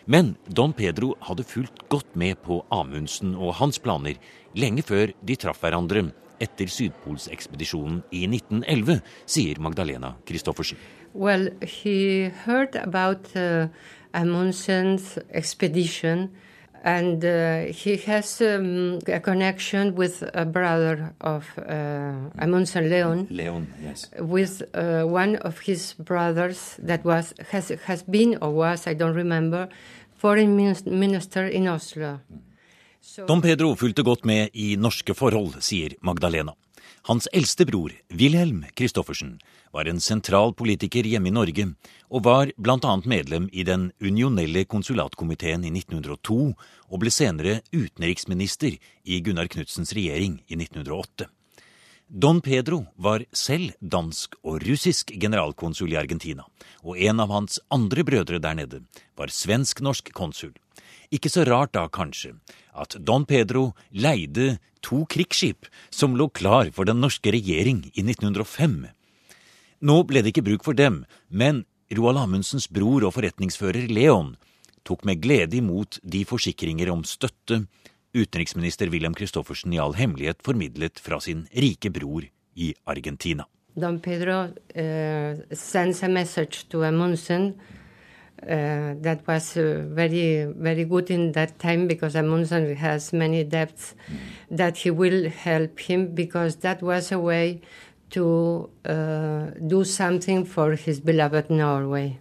Men 0.08 0.36
Don 0.46 0.72
Pedro 0.72 1.12
hadde 1.26 1.44
fulgt 1.44 1.82
godt 1.92 2.14
med 2.16 2.38
på 2.46 2.62
Amundsen 2.72 3.34
og 3.34 3.56
hans 3.58 3.80
planer 3.82 4.16
lenge 4.56 4.84
før 4.86 5.12
de 5.26 5.36
traff 5.36 5.60
hverandre 5.60 6.06
etter 6.40 6.70
Sydpolsekspedisjonen 6.70 8.04
i 8.14 8.22
1911, 8.30 9.00
sier 9.26 9.58
Magdalena 9.60 10.14
Christoffersen. 10.28 10.78
Well, 11.12 11.50
he 11.60 12.30
heard 12.46 12.76
about 12.76 13.34
uh, 13.34 13.68
and 16.84 17.24
uh, 17.24 17.72
he 17.72 17.96
has 17.96 18.40
um, 18.40 18.98
a 19.06 19.20
connection 19.20 19.94
with 19.94 20.22
a 20.34 20.44
brother 20.44 21.14
of 21.20 21.44
uh, 21.58 22.12
Amundsen, 22.38 22.88
Leon. 22.88 23.26
Leon, 23.30 23.66
yes. 23.82 24.10
With 24.18 24.62
uh, 24.74 25.02
one 25.04 25.36
of 25.36 25.58
his 25.60 25.94
brothers 25.94 26.76
that 26.78 27.04
was 27.04 27.34
has 27.50 27.72
has 27.84 28.02
been 28.02 28.38
or 28.40 28.50
was 28.50 28.86
I 28.86 28.94
don't 28.94 29.14
remember, 29.14 29.68
foreign 30.16 30.56
minister 30.84 31.46
in 31.46 31.68
Oslo. 31.68 32.20
So, 33.00 33.26
Don 33.26 33.42
Pedro 33.42 33.74
fulgte 33.74 34.02
godt 34.02 34.24
med 34.24 34.48
i 34.52 34.76
norske 34.76 35.14
forhold, 35.14 35.62
sier 35.62 35.94
Magdalena. 36.02 36.52
Hans 37.08 37.28
eldste 37.32 37.64
bror, 37.64 37.92
Wilhelm 38.12 38.66
Christoffersen, 38.76 39.38
var 39.72 39.88
en 39.88 40.00
sentral 40.00 40.50
politiker 40.52 41.06
hjemme 41.08 41.30
i 41.30 41.32
Norge, 41.32 41.64
og 42.12 42.26
var 42.26 42.50
bl.a. 42.60 42.90
medlem 43.08 43.46
i 43.48 43.64
den 43.64 43.86
unionelle 44.04 44.66
konsulatkomiteen 44.68 45.64
i 45.64 45.70
1902, 45.72 46.36
og 46.92 47.00
ble 47.00 47.08
senere 47.08 47.62
utenriksminister 47.72 48.76
i 49.08 49.22
Gunnar 49.24 49.48
Knudsens 49.48 49.94
regjering 49.96 50.36
i 50.52 50.60
1908. 50.60 51.30
Don 52.12 52.42
Pedro 52.44 52.82
var 53.00 53.24
selv 53.32 53.72
dansk 53.80 54.36
og 54.44 54.60
russisk 54.68 55.16
generalkonsul 55.16 55.96
i 55.96 56.00
Argentina, 56.02 56.44
og 56.84 57.00
en 57.00 57.24
av 57.24 57.32
hans 57.32 57.56
andre 57.72 58.04
brødre 58.04 58.36
der 58.36 58.60
nede 58.60 58.84
var 59.16 59.32
svensk-norsk 59.32 60.12
konsul. 60.12 60.52
Ikke 61.14 61.30
så 61.32 61.44
rart 61.48 61.72
da, 61.72 61.86
kanskje, 61.88 62.34
at 62.76 62.98
Don 63.00 63.24
Pedro 63.24 63.72
leide 63.90 64.58
to 64.84 65.04
krigsskip 65.08 65.68
som 65.90 66.16
lå 66.16 66.28
klar 66.28 66.68
for 66.74 66.88
den 66.88 67.00
norske 67.00 67.32
regjering 67.32 67.86
i 67.94 68.04
1905. 68.04 68.84
Nå 69.88 69.96
ble 70.04 70.22
det 70.22 70.34
ikke 70.34 70.44
bruk 70.50 70.66
for 70.66 70.76
dem, 70.76 71.04
men 71.30 71.64
Roald 71.96 72.20
Amundsens 72.20 72.68
bror 72.68 73.06
og 73.08 73.14
forretningsfører 73.16 73.88
Leon 73.88 74.34
tok 74.84 75.04
med 75.08 75.22
glede 75.24 75.56
imot 75.58 76.00
de 76.02 76.24
forsikringer 76.28 76.90
om 76.92 77.04
støtte 77.08 77.62
utenriksminister 78.16 78.90
Wilhelm 78.92 79.16
Christoffersen 79.16 79.72
i 79.72 79.80
all 79.80 79.96
hemmelighet 79.96 80.42
formidlet 80.44 81.00
fra 81.00 81.20
sin 81.24 81.46
rike 81.52 81.92
bror 81.92 82.26
i 82.56 82.74
Argentina. 82.88 83.46
Don 83.78 84.00
Pedro 84.00 84.48
uh, 84.48 85.40
sends 85.52 86.02
a 86.02 86.08
message 86.08 86.66
to 86.68 86.82
Amundsen 86.82 87.52
uh, 88.42 88.94
that 89.02 89.26
was 89.26 89.56
uh, 89.56 89.84
very 89.88 90.46
very 90.56 90.84
good 90.84 91.10
in 91.10 91.32
that 91.32 91.58
time 91.58 91.86
because 91.86 92.16
Amundsen 92.16 92.74
has 92.76 93.12
many 93.12 93.44
debts 93.44 93.94
that 94.50 94.76
he 94.78 94.90
will 94.90 95.28
help 95.30 95.78
him 95.80 96.14
because 96.14 96.56
that 96.56 96.82
was 96.82 97.12
a 97.12 97.18
way 97.18 97.60
to 98.10 98.70
uh, 98.84 99.50
do 99.66 99.84
something 99.84 100.44
for 100.44 100.74
his 100.74 101.00
beloved 101.00 101.50
Norway. 101.50 102.18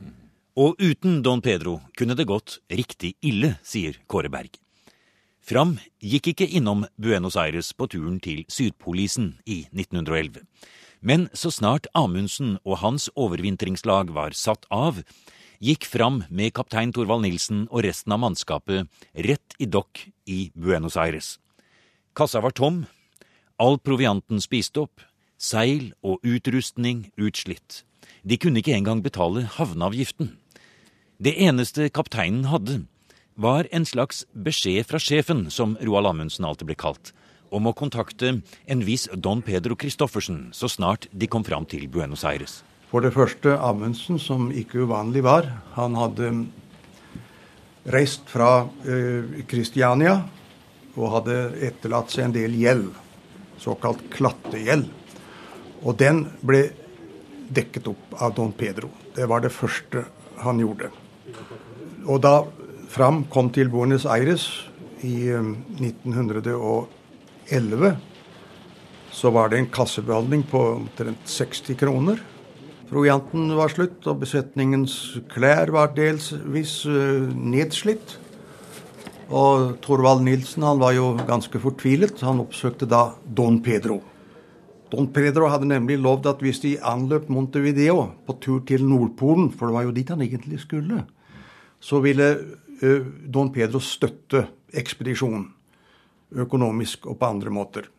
Og 0.58 0.76
uten 0.82 1.22
Don 1.22 1.42
Pedro 1.42 1.82
kunne 1.98 2.16
det 2.18 2.26
gått 2.26 2.58
riktig 2.74 3.14
ille, 3.22 3.60
sier 3.62 4.00
Kåre 4.10 4.30
Berg. 4.34 4.58
Fram 5.48 5.78
gikk 6.02 6.34
ikke 6.34 6.48
innom 6.58 6.82
Buenos 6.98 7.38
Aires 7.38 7.70
på 7.78 7.88
turen 7.88 8.18
til 8.20 8.42
Sydpolisen 8.52 9.38
i 9.46 9.62
1911. 9.70 10.42
Men 11.00 11.28
så 11.34 11.52
snart 11.54 11.88
Amundsen 11.96 12.58
og 12.66 12.82
hans 12.82 13.06
overvintringslag 13.16 14.12
var 14.18 14.34
satt 14.36 14.66
av, 14.74 15.04
gikk 15.64 15.88
Fram 15.90 16.22
med 16.30 16.54
kaptein 16.58 16.94
Torvald 16.94 17.26
Nilsen 17.26 17.66
og 17.72 17.84
resten 17.86 18.14
av 18.14 18.22
mannskapet 18.22 18.88
rett 19.28 19.58
i 19.60 19.66
dokk 19.66 20.06
i 20.30 20.50
Buenos 20.54 20.98
Aires. 20.98 21.38
Kassa 22.18 22.42
var 22.42 22.54
tom, 22.58 22.86
all 23.58 23.78
provianten 23.82 24.42
spist 24.42 24.78
opp, 24.78 25.02
seil 25.38 25.94
og 26.02 26.22
utrustning 26.26 27.08
utslitt. 27.18 27.84
De 28.24 28.38
kunne 28.38 28.62
ikke 28.62 28.76
engang 28.76 29.02
betale 29.06 29.46
havneavgiften. 29.58 30.36
Det 31.18 31.34
eneste 31.42 31.90
kapteinen 31.90 32.50
hadde, 32.52 32.84
var 33.38 33.70
en 33.72 33.86
slags 33.86 34.26
beskjed 34.34 34.88
fra 34.90 35.00
sjefen, 35.02 35.48
som 35.54 35.78
Roald 35.82 36.10
Amundsen 36.10 36.46
alltid 36.46 36.70
ble 36.70 36.78
kalt, 36.78 37.14
om 37.54 37.70
å 37.70 37.76
kontakte 37.78 38.40
en 38.42 38.82
viss 38.86 39.06
Don 39.14 39.44
Pedro 39.46 39.78
Christoffersen 39.78 40.50
så 40.58 40.70
snart 40.70 41.08
de 41.14 41.30
kom 41.30 41.46
fram 41.46 41.66
til 41.70 41.86
Buenos 41.90 42.26
Aires. 42.26 42.64
For 42.88 43.04
det 43.04 43.12
første 43.16 43.58
Amundsen, 43.60 44.20
som 44.20 44.48
ikke 44.56 44.86
uvanlig 44.88 45.24
var. 45.26 45.50
Han 45.76 45.98
hadde 46.00 46.32
reist 47.92 48.28
fra 48.32 48.68
Kristiania 49.48 50.22
uh, 50.22 50.28
og 50.98 51.12
hadde 51.18 51.36
etterlatt 51.68 52.12
seg 52.14 52.28
en 52.28 52.36
del 52.36 52.56
gjeld, 52.58 52.88
såkalt 53.62 54.02
klattegjeld. 54.14 54.88
Og 55.84 55.98
den 56.00 56.24
ble 56.42 56.64
dekket 57.54 57.88
opp 57.92 58.16
av 58.24 58.34
Don 58.40 58.54
Pedro. 58.56 58.90
Det 59.16 59.28
var 59.30 59.44
det 59.44 59.54
første 59.54 60.08
han 60.42 60.60
gjorde. 60.62 60.90
Og 62.08 62.22
da 62.24 62.40
Fram 62.88 63.26
kom 63.28 63.50
til 63.52 63.68
Buenos 63.68 64.06
Aires 64.08 64.48
i 65.04 65.28
1911, 65.28 66.56
um, 67.52 67.98
så 69.12 69.32
var 69.36 69.52
det 69.52 69.60
en 69.60 69.68
kassebehandling 69.76 70.46
på 70.48 70.62
omtrent 70.78 71.28
60 71.28 71.76
kroner. 71.84 72.22
Provianten 72.88 73.50
var 73.58 73.72
slutt, 73.74 74.00
og 74.08 74.22
besetningens 74.22 75.18
klær 75.34 75.74
var 75.76 75.92
delvis 75.96 76.80
uh, 76.88 77.28
nedslitt. 77.36 78.16
Og 79.28 79.74
Torvald 79.84 80.24
Nilsen 80.24 80.64
han 80.64 80.80
var 80.80 80.94
jo 80.96 81.10
ganske 81.28 81.60
fortvilet. 81.60 82.24
Han 82.24 82.40
oppsøkte 82.46 82.88
da 82.88 83.10
Don 83.28 83.60
Pedro. 83.64 84.00
Don 84.88 85.10
Pedro 85.12 85.50
hadde 85.52 85.68
nemlig 85.68 85.98
lovd 86.00 86.30
at 86.32 86.46
hvis 86.46 86.64
de 86.64 86.78
anløp 86.80 87.28
Montevideo 87.28 88.06
på 88.24 88.38
tur 88.40 88.64
til 88.64 88.88
Nordpolen, 88.88 89.52
for 89.52 89.68
det 89.68 89.76
var 89.76 89.84
jo 89.90 89.96
dit 89.98 90.16
han 90.16 90.24
egentlig 90.24 90.62
skulle, 90.64 91.04
så 91.84 92.00
ville 92.00 92.30
uh, 92.80 93.04
Don 93.28 93.52
Pedro 93.52 93.84
støtte 93.84 94.46
ekspedisjonen 94.72 95.44
økonomisk 96.40 97.06
og 97.08 97.20
på 97.20 97.28
andre 97.36 97.52
måter. 97.52 97.92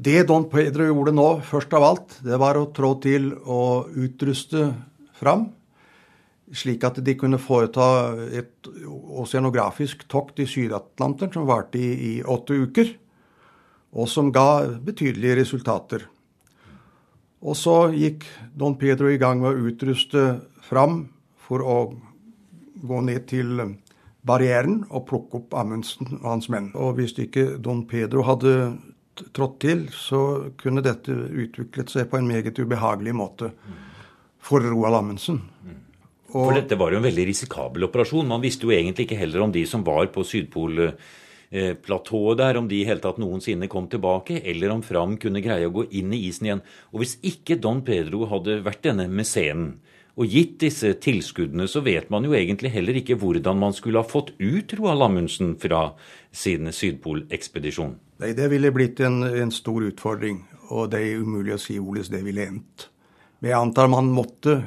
Det 0.00 0.22
Don 0.24 0.46
Pedro 0.48 0.86
gjorde 0.86 1.12
nå, 1.12 1.24
først 1.44 1.74
av 1.76 1.84
alt, 1.84 2.12
det 2.24 2.38
var 2.40 2.56
å 2.56 2.70
trå 2.72 2.94
til 3.04 3.34
og 3.36 3.90
utruste 4.00 4.70
fram, 5.18 5.50
slik 6.56 6.86
at 6.88 7.02
de 7.04 7.14
kunne 7.20 7.40
foreta 7.42 8.14
et 8.32 8.70
oseanografisk 8.88 10.06
tokt 10.08 10.40
i 10.40 10.46
Syd-Atlanteren 10.48 11.34
som 11.34 11.44
varte 11.50 11.82
i, 11.82 11.90
i, 11.90 12.12
åtte 12.24 12.56
uker, 12.56 12.94
og 13.92 14.08
som 14.08 14.30
ga 14.32 14.70
betydelige 14.80 15.36
resultater. 15.42 16.06
Og 17.44 17.58
så 17.58 17.90
gikk 17.92 18.24
Don 18.56 18.78
Pedro 18.80 19.10
i 19.12 19.20
gang 19.20 19.42
med 19.42 19.52
å 19.52 19.68
utruste 19.68 20.24
fram 20.64 21.02
for 21.44 21.60
å 21.60 21.78
gå 22.80 23.04
ned 23.04 23.28
til 23.28 23.66
barrieren 24.24 24.86
og 24.88 25.10
plukke 25.12 25.42
opp 25.42 25.60
Amundsen 25.60 26.22
og 26.22 26.30
hans 26.30 26.48
menn. 26.48 26.72
Og 26.72 26.96
hvis 26.96 27.18
ikke 27.20 27.58
Don 27.60 27.84
Pedro 27.90 28.24
hadde 28.24 28.54
trådt 29.36 29.56
til, 29.64 29.80
så 29.94 30.20
kunne 30.60 30.82
dette 30.84 31.12
utviklet 31.12 31.88
seg 31.92 32.02
på 32.10 32.16
en 32.18 32.28
meget 32.28 32.58
ubehagelig 32.58 33.14
måte 33.16 33.46
for 34.40 34.60
Roald 34.64 34.96
Amundsen. 34.98 35.38
Og, 36.30 36.46
for 36.46 36.54
dette 36.54 36.78
var 36.78 36.90
jo 36.92 36.98
en 37.00 37.08
veldig 37.08 37.26
risikabel 37.30 37.84
operasjon. 37.88 38.30
Man 38.30 38.44
visste 38.44 38.64
jo 38.66 38.74
egentlig 38.74 39.02
ikke 39.08 39.20
heller 39.20 39.40
om 39.44 39.52
de 39.54 39.62
som 39.66 39.86
var 39.86 40.06
på 40.14 40.20
Sydpolplatået 40.26 42.38
der, 42.38 42.54
om 42.60 42.66
de 42.70 42.76
i 42.80 42.88
hele 42.88 43.02
tatt 43.02 43.18
noensinne 43.18 43.68
kom 43.70 43.86
tilbake, 43.90 44.34
eller 44.52 44.68
om 44.76 44.82
Fram 44.86 45.12
kunne 45.20 45.44
greie 45.44 45.66
å 45.66 45.74
gå 45.74 45.82
inn 45.98 46.10
i 46.14 46.24
isen 46.28 46.46
igjen. 46.46 46.64
Og 46.94 46.98
hvis 47.02 47.14
ikke 47.26 47.62
Don 47.62 47.80
Pedro 47.86 48.18
hadde 48.30 48.52
vært 48.66 48.86
denne 48.86 49.06
mesenen, 49.10 49.70
og 50.20 50.28
gitt 50.28 50.58
disse 50.60 50.90
tilskuddene, 51.00 51.64
så 51.70 51.80
vet 51.86 52.10
man 52.12 52.24
jo 52.26 52.34
egentlig 52.36 52.70
heller 52.74 52.94
ikke 52.98 53.16
hvordan 53.20 53.56
man 53.56 53.72
skulle 53.72 54.00
ha 54.02 54.06
fått 54.06 54.30
ut 54.36 54.74
Roald 54.76 55.02
Amundsen 55.06 55.54
fra 55.62 55.94
sin 56.34 56.68
Sydpolekspedisjon. 56.74 57.94
Nei, 58.20 58.34
Det 58.36 58.50
ville 58.52 58.72
blitt 58.72 59.00
en, 59.00 59.22
en, 59.24 59.52
stor 59.52 59.86
utfordring, 59.88 60.42
og 60.68 60.90
det 60.92 61.00
er 61.00 61.22
umulig 61.24 61.54
å 61.56 61.60
si 61.60 61.78
hvordan 61.80 62.12
det 62.12 62.20
ville 62.26 62.44
endt. 62.44 62.90
Men 63.40 63.54
jeg 63.54 63.60
antar 63.60 63.88
man 63.88 64.12
måtte 64.12 64.58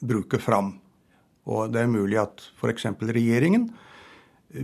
bruke 0.00 0.40
fram. 0.40 0.72
Og 1.44 1.68
det 1.72 1.82
er 1.82 1.92
mulig 1.92 2.16
at 2.22 2.46
f.eks. 2.56 2.86
regjeringen 3.04 3.68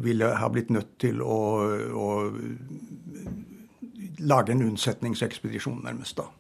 ville 0.01 0.33
ha 0.41 0.49
blitt 0.49 0.71
nødt 0.73 0.95
til 1.03 1.21
å, 1.21 1.39
å 1.93 2.09
lage 4.25 4.55
en 4.55 4.65
unnsetningsekspedisjon, 4.71 5.83
nærmest 5.85 6.23
da. 6.23 6.31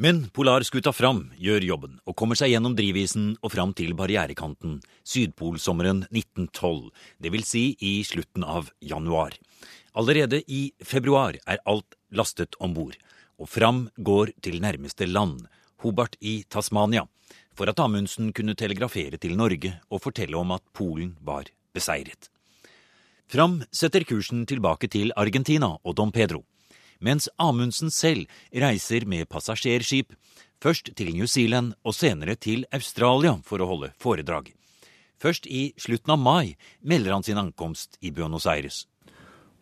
Men 0.00 0.22
polarskuta 0.32 0.94
Fram 0.96 1.26
gjør 1.36 1.66
jobben 1.66 1.98
og 2.08 2.14
kommer 2.16 2.38
seg 2.38 2.54
gjennom 2.54 2.72
drivisen 2.72 3.34
og 3.44 3.52
fram 3.52 3.74
til 3.76 3.92
barrierekanten 3.98 4.78
Sydpolsommeren 5.04 6.06
1912, 6.08 6.86
dvs. 7.20 7.50
Si 7.50 7.64
i 7.84 7.98
slutten 8.08 8.46
av 8.48 8.70
januar. 8.80 9.36
Allerede 9.94 10.42
i 10.46 10.72
februar 10.84 11.38
er 11.46 11.62
alt 11.66 11.96
lastet 12.10 12.54
om 12.60 12.74
bord, 12.74 12.96
og 13.38 13.48
Fram 13.48 13.88
går 13.96 14.34
til 14.42 14.60
nærmeste 14.62 15.06
land, 15.06 15.46
Hobart 15.80 16.16
i 16.20 16.44
Tasmania, 16.48 17.06
for 17.54 17.70
at 17.70 17.80
Amundsen 17.80 18.32
kunne 18.32 18.54
telegrafere 18.54 19.16
til 19.16 19.36
Norge 19.36 19.74
og 19.90 20.02
fortelle 20.02 20.36
om 20.36 20.52
at 20.52 20.62
Polen 20.72 21.16
var 21.20 21.48
beseiret. 21.74 22.30
Fram 23.30 23.62
setter 23.72 24.04
kursen 24.04 24.46
tilbake 24.46 24.88
til 24.90 25.12
Argentina 25.16 25.76
og 25.82 25.96
Don 25.96 26.12
Pedro 26.12 26.44
mens 27.00 27.28
Amundsen 27.36 27.90
selv 27.90 28.28
reiser 28.52 29.06
med 29.08 29.28
passasjerskip, 29.28 30.12
først 30.60 30.92
til 30.96 31.14
New 31.16 31.26
Zealand 31.26 31.72
og 31.84 31.96
senere 31.96 32.36
til 32.36 32.66
Australia 32.72 33.38
for 33.44 33.60
å 33.60 33.68
holde 33.70 33.92
foredrag. 34.00 34.52
Først 35.20 35.46
i 35.48 35.72
slutten 35.80 36.14
av 36.14 36.20
mai 36.20 36.56
melder 36.80 37.16
han 37.16 37.24
sin 37.24 37.40
ankomst 37.40 37.98
i 38.00 38.12
Buenos 38.12 38.46
Aires. 38.48 38.86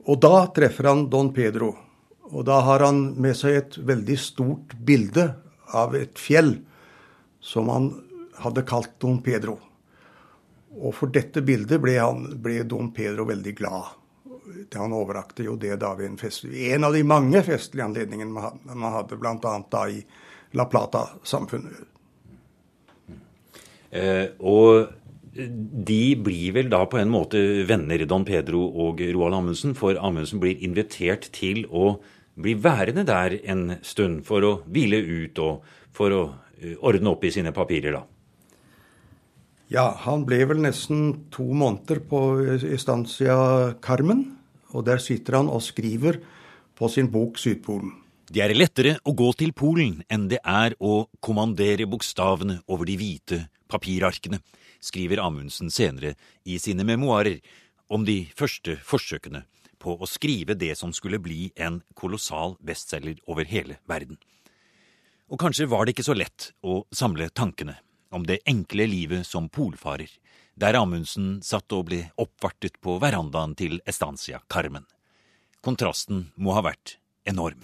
Og 0.09 0.19
da 0.25 0.47
treffer 0.57 0.89
han 0.89 1.07
Don 1.13 1.31
Pedro. 1.37 1.75
Og 2.33 2.45
da 2.49 2.61
har 2.65 2.85
han 2.85 3.03
med 3.21 3.37
seg 3.37 3.57
et 3.57 3.79
veldig 3.89 4.17
stort 4.21 4.75
bilde 4.85 5.31
av 5.77 5.97
et 5.97 6.19
fjell 6.21 6.55
som 7.45 7.69
han 7.73 7.91
hadde 8.41 8.65
kalt 8.69 8.97
Don 9.01 9.21
Pedro. 9.25 9.59
Og 10.79 10.93
for 10.95 11.13
dette 11.13 11.43
bildet 11.45 11.81
ble, 11.83 11.97
han, 12.01 12.27
ble 12.41 12.63
Don 12.69 12.93
Pedro 12.95 13.29
veldig 13.29 13.55
glad 13.59 13.99
han 14.75 14.93
overrakte 14.93 15.43
jo 15.43 15.57
det 15.57 15.77
da 15.77 15.95
ved 15.95 16.07
en, 16.07 16.19
fest, 16.19 16.45
en 16.45 16.85
av 16.85 16.93
de 16.93 17.03
mange 17.05 17.43
festlige 17.43 17.85
anledningene 17.85 18.51
man 18.75 18.93
hadde, 18.93 19.17
bl.a. 19.17 19.55
da 19.71 19.85
i 19.91 20.01
La 20.57 20.65
Plata-samfunnet. 20.69 21.87
Eh, 23.91 24.27
og 24.39 24.89
de 25.39 26.03
blir 26.19 26.55
vel 26.57 26.71
da 26.73 26.83
på 26.91 26.99
en 26.99 27.11
måte 27.13 27.41
venner, 27.69 28.03
Don 28.11 28.27
Pedro 28.27 28.65
og 28.87 29.01
Roald 29.01 29.39
Amundsen, 29.39 29.75
for 29.79 29.99
Amundsen 30.03 30.43
blir 30.43 30.59
invitert 30.65 31.31
til 31.37 31.65
å 31.71 31.99
bli 32.39 32.55
værende 32.59 33.05
der 33.07 33.39
en 33.51 33.79
stund 33.87 34.25
for 34.27 34.47
å 34.47 34.53
hvile 34.67 34.99
ut 34.99 35.39
og 35.43 35.67
for 35.95 36.15
å 36.15 36.23
eh, 36.61 36.75
ordne 36.79 37.15
opp 37.15 37.27
i 37.27 37.33
sine 37.35 37.55
papirer, 37.55 38.01
da. 38.01 38.05
Ja, 39.69 39.91
han 40.07 40.25
ble 40.25 40.41
vel 40.49 40.63
nesten 40.65 41.29
to 41.35 41.45
måneder 41.53 42.01
på 42.09 42.23
Estancia 42.73 43.37
Carmen. 43.85 44.25
Og 44.73 44.87
der 44.87 45.01
sitter 45.01 45.39
han 45.39 45.51
og 45.53 45.61
skriver 45.65 46.21
på 46.77 46.89
sin 46.93 47.11
bok 47.13 47.37
Sydpolen. 47.41 47.93
Det 48.29 48.43
er 48.45 48.53
lettere 48.57 48.97
å 49.09 49.15
gå 49.17 49.29
til 49.41 49.55
Polen 49.57 50.03
enn 50.13 50.27
det 50.29 50.41
er 50.45 50.75
å 50.85 51.07
kommandere 51.25 51.87
bokstavene 51.89 52.59
over 52.69 52.89
de 52.89 52.97
hvite 53.01 53.39
papirarkene, 53.73 54.41
skriver 54.81 55.23
Amundsen 55.25 55.71
senere 55.71 56.15
i 56.45 56.59
sine 56.59 56.85
memoarer 56.87 57.41
om 57.89 58.05
de 58.05 58.27
første 58.37 58.77
forsøkene 58.85 59.45
på 59.79 59.95
å 59.95 60.09
skrive 60.11 60.57
det 60.59 60.75
som 60.79 60.93
skulle 60.93 61.21
bli 61.23 61.51
en 61.57 61.81
kolossal 61.95 62.57
bestselger 62.61 63.21
over 63.31 63.47
hele 63.49 63.79
verden. 63.89 64.19
Og 65.29 65.41
kanskje 65.41 65.69
var 65.69 65.85
det 65.85 65.95
ikke 65.95 66.09
så 66.09 66.17
lett 66.17 66.53
å 66.65 66.83
samle 66.95 67.29
tankene 67.31 67.77
om 68.15 68.25
det 68.27 68.41
enkle 68.49 68.87
livet 68.89 69.27
som 69.29 69.51
polfarer, 69.53 70.09
der 70.59 70.79
Amundsen 70.79 71.39
satt 71.45 71.71
og 71.77 71.91
ble 71.91 72.01
oppvartet 72.19 72.81
på 72.83 72.97
verandaen 73.03 73.55
til 73.59 73.79
Estancia 73.87 74.41
Carmen. 74.51 74.87
Kontrasten 75.63 76.29
må 76.35 76.57
ha 76.57 76.65
vært 76.67 76.97
enorm. 77.29 77.61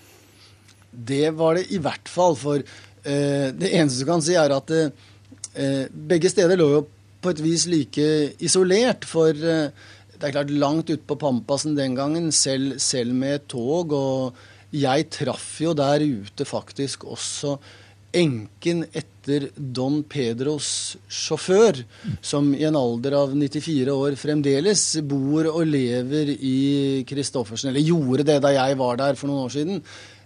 Det 0.92 1.32
var 1.34 1.58
det 1.58 1.66
i 1.74 1.80
hvert 1.82 2.10
fall, 2.10 2.36
for 2.38 2.60
eh, 2.60 3.48
det 3.50 3.72
eneste 3.72 4.04
du 4.04 4.10
kan 4.12 4.22
si, 4.22 4.36
er 4.38 4.52
at 4.54 4.70
eh, 4.70 5.88
begge 5.90 6.30
steder 6.30 6.60
lå 6.60 6.68
jo 6.76 6.84
på 7.24 7.32
et 7.32 7.44
vis 7.44 7.66
like 7.72 8.08
isolert. 8.44 9.06
For 9.08 9.32
eh, 9.32 9.70
det 10.14 10.28
er 10.28 10.34
klart, 10.36 10.52
langt 10.52 10.90
ute 10.92 11.02
på 11.08 11.18
Pampasen 11.20 11.76
den 11.78 11.96
gangen, 11.98 12.30
selv, 12.32 12.78
selv 12.82 13.16
med 13.16 13.40
et 13.40 13.48
tog, 13.50 13.92
og 13.92 14.74
jeg 14.74 15.08
traff 15.12 15.58
jo 15.62 15.74
der 15.76 16.02
ute 16.02 16.46
faktisk 16.48 17.06
også 17.06 17.56
enken 18.14 18.84
etter 18.94 19.48
Don 19.56 20.02
Pedros 20.06 20.68
sjåfør, 21.10 21.80
som 22.22 22.52
i 22.54 22.62
en 22.68 22.78
alder 22.78 23.16
av 23.18 23.34
94 23.34 23.90
år 23.90 24.16
fremdeles 24.20 24.84
bor 25.10 25.48
og 25.50 25.64
lever 25.66 26.30
i 26.36 26.58
Christoffersen. 27.08 27.72
Eller 27.72 27.86
gjorde 27.86 28.26
det 28.30 28.38
da 28.44 28.54
jeg 28.54 28.78
var 28.78 29.00
der 29.00 29.18
for 29.18 29.30
noen 29.30 29.48
år 29.48 29.54
siden. 29.56 29.82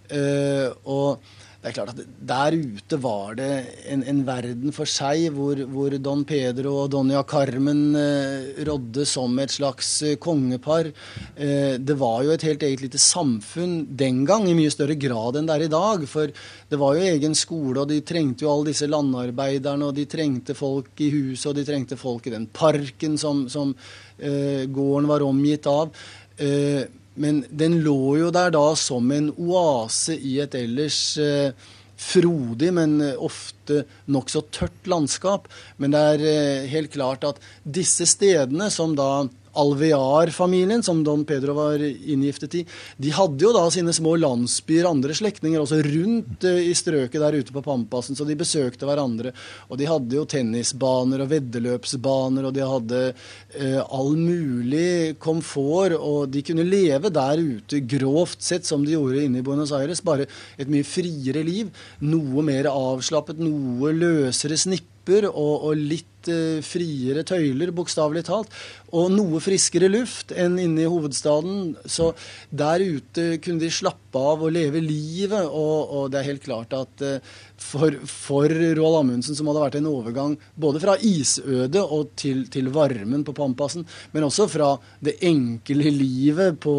Uh, 0.09 0.69
og 0.89 1.38
det 1.59 1.67
er 1.67 1.75
klart 1.75 1.89
at 1.91 2.05
Der 2.23 2.55
ute 2.55 2.97
var 3.03 3.33
det 3.35 3.49
en, 3.91 4.03
en 4.07 4.21
verden 4.23 4.71
for 4.71 4.87
seg, 4.87 5.25
hvor, 5.35 5.59
hvor, 5.67 5.91
Don 5.99 6.21
Pedro 6.27 6.85
og 6.85 6.93
Donja 6.93 7.19
Carmen 7.27 7.97
eh, 7.99 8.61
rådde 8.63 9.03
som 9.09 9.35
et 9.43 9.51
slags 9.51 9.89
eh, 10.07 10.15
kongepar. 10.23 10.87
Eh, 11.35 11.75
det 11.75 11.97
var 11.99 12.21
jo 12.23 12.31
et 12.31 12.45
helt 12.47 12.63
eget 12.63 12.85
lite 12.85 13.01
samfunn 13.03 13.81
den 13.99 14.21
gang, 14.29 14.47
i 14.47 14.55
mye 14.55 14.71
større 14.71 14.95
grad 14.95 15.35
enn 15.35 15.49
det 15.49 15.57
er 15.57 15.65
i 15.67 15.73
dag. 15.73 16.05
For 16.07 16.31
det 16.71 16.79
var 16.79 16.95
jo 16.95 17.09
egen 17.09 17.35
skole, 17.35 17.81
og 17.81 17.91
de 17.91 17.99
trengte 18.07 18.47
jo 18.47 18.53
alle 18.53 18.71
disse 18.71 18.87
landarbeiderne, 18.87 19.89
og 19.89 19.99
de 19.99 20.07
trengte 20.07 20.55
folk 20.55 21.03
i 21.03 21.11
huset, 21.11 21.49
og 21.51 21.59
de 21.59 21.67
trengte 21.67 21.99
folk 21.99 22.29
i 22.29 22.35
den 22.37 22.47
parken 22.55 23.19
som, 23.19 23.49
som 23.51 23.75
eh, 24.15 24.63
gården 24.63 25.11
var 25.11 25.27
omgitt 25.27 25.67
av. 25.67 25.91
Eh, 26.39 26.87
men 27.19 27.43
den 27.51 27.79
lå 27.83 28.15
jo 28.19 28.31
der 28.33 28.53
da 28.55 28.65
som 28.79 29.11
en 29.11 29.29
oase 29.35 30.15
i 30.15 30.37
et 30.43 30.55
ellers 30.55 31.01
eh, 31.19 31.51
frodig, 31.99 32.71
men 32.73 33.01
ofte 33.19 33.58
ofte 33.69 33.85
nokså 34.05 34.41
tørt 34.51 34.87
landskap. 34.87 35.47
Men 35.77 35.91
det 35.93 35.99
er 35.99 36.25
eh, 36.25 36.69
helt 36.69 36.91
klart 36.93 37.23
at 37.23 37.39
disse 37.63 38.05
stedene, 38.09 38.69
som 38.69 38.95
da 38.95 39.27
Alvear-familien, 39.59 40.83
som 40.83 41.03
Don 41.03 41.25
Pedro 41.25 41.53
var 41.53 41.81
inngiftet 41.81 42.55
i, 42.55 42.65
de 42.97 43.11
hadde 43.13 43.43
jo 43.43 43.51
da 43.55 43.65
sine 43.73 43.93
små 43.95 44.15
landsbyer, 44.21 44.87
andre 44.87 45.15
slektninger, 45.17 45.61
også 45.61 45.81
rundt 45.85 46.45
uh, 46.47 46.59
i 46.61 46.75
strøket 46.77 47.21
der 47.21 47.39
ute 47.41 47.55
på 47.55 47.63
Pampasen, 47.65 48.17
så 48.17 48.27
de 48.27 48.37
besøkte 48.39 48.87
hverandre. 48.87 49.33
Og 49.69 49.79
de 49.81 49.89
hadde 49.89 50.17
jo 50.19 50.27
tennisbaner 50.29 51.23
og 51.23 51.31
veddeløpsbaner, 51.33 52.47
og 52.47 52.55
de 52.55 52.67
hadde 52.69 53.01
eh, 53.09 53.79
all 53.81 54.13
mulig 54.19 55.17
komfort, 55.21 55.97
og 55.97 56.29
de 56.31 56.43
kunne 56.45 56.67
leve 56.67 57.11
der 57.13 57.41
ute 57.41 57.81
grovt 57.89 58.45
sett 58.45 58.67
som 58.69 58.85
de 58.85 58.95
gjorde 58.95 59.25
inne 59.25 59.41
i 59.41 59.45
Buenos 59.45 59.73
Aires, 59.75 60.03
bare 60.05 60.29
et 60.59 60.69
mye 60.69 60.87
friere 60.87 61.43
liv. 61.45 61.73
Noe 62.05 62.45
mer 62.45 62.69
avslappet, 62.71 63.41
noe 63.41 63.58
løsere 63.93 64.57
snipper 64.57 64.98
og, 65.29 65.69
og 65.69 65.75
litt 65.77 66.29
uh, 66.29 66.59
friere 66.65 67.23
tøyler, 67.27 67.71
bokstavelig 67.75 68.25
talt. 68.27 68.53
Og 68.95 69.11
noe 69.13 69.41
friskere 69.43 69.89
luft 69.91 70.33
enn 70.33 70.57
inne 70.61 70.85
i 70.85 70.89
hovedstaden. 70.89 71.75
Så 71.85 72.11
der 72.49 72.81
ute 72.81 73.37
kunne 73.43 73.61
de 73.61 73.69
slappe 73.73 74.17
av 74.17 74.41
og 74.41 74.53
leve 74.55 74.81
livet. 74.81 75.45
Og, 75.45 75.93
og 75.93 76.09
det 76.11 76.21
er 76.21 76.29
helt 76.31 76.45
klart 76.45 76.73
at 76.77 77.05
uh, 77.05 77.37
for, 77.59 77.95
for 78.07 78.49
Roald 78.49 78.99
Amundsen, 79.01 79.37
som 79.37 79.49
hadde 79.51 79.63
vært 79.65 79.79
en 79.79 79.89
overgang 79.91 80.37
både 80.59 80.81
fra 80.83 80.95
isødet 81.05 81.83
og 81.83 82.13
til, 82.19 82.45
til 82.51 82.71
varmen 82.73 83.25
på 83.27 83.35
Pampasen, 83.37 83.85
men 84.13 84.25
også 84.27 84.47
fra 84.49 84.71
det 85.03 85.17
enkle 85.27 85.91
livet 85.93 86.59
på, 86.63 86.77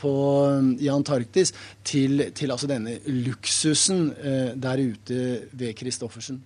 på, 0.00 0.12
i 0.80 0.90
Antarktis 0.92 1.52
til, 1.84 2.30
til 2.36 2.54
altså 2.54 2.70
denne 2.70 2.98
luksusen 3.10 4.08
uh, 4.14 4.54
der 4.56 4.86
ute 4.86 5.20
ved 5.50 5.76
Christoffersen. 5.78 6.40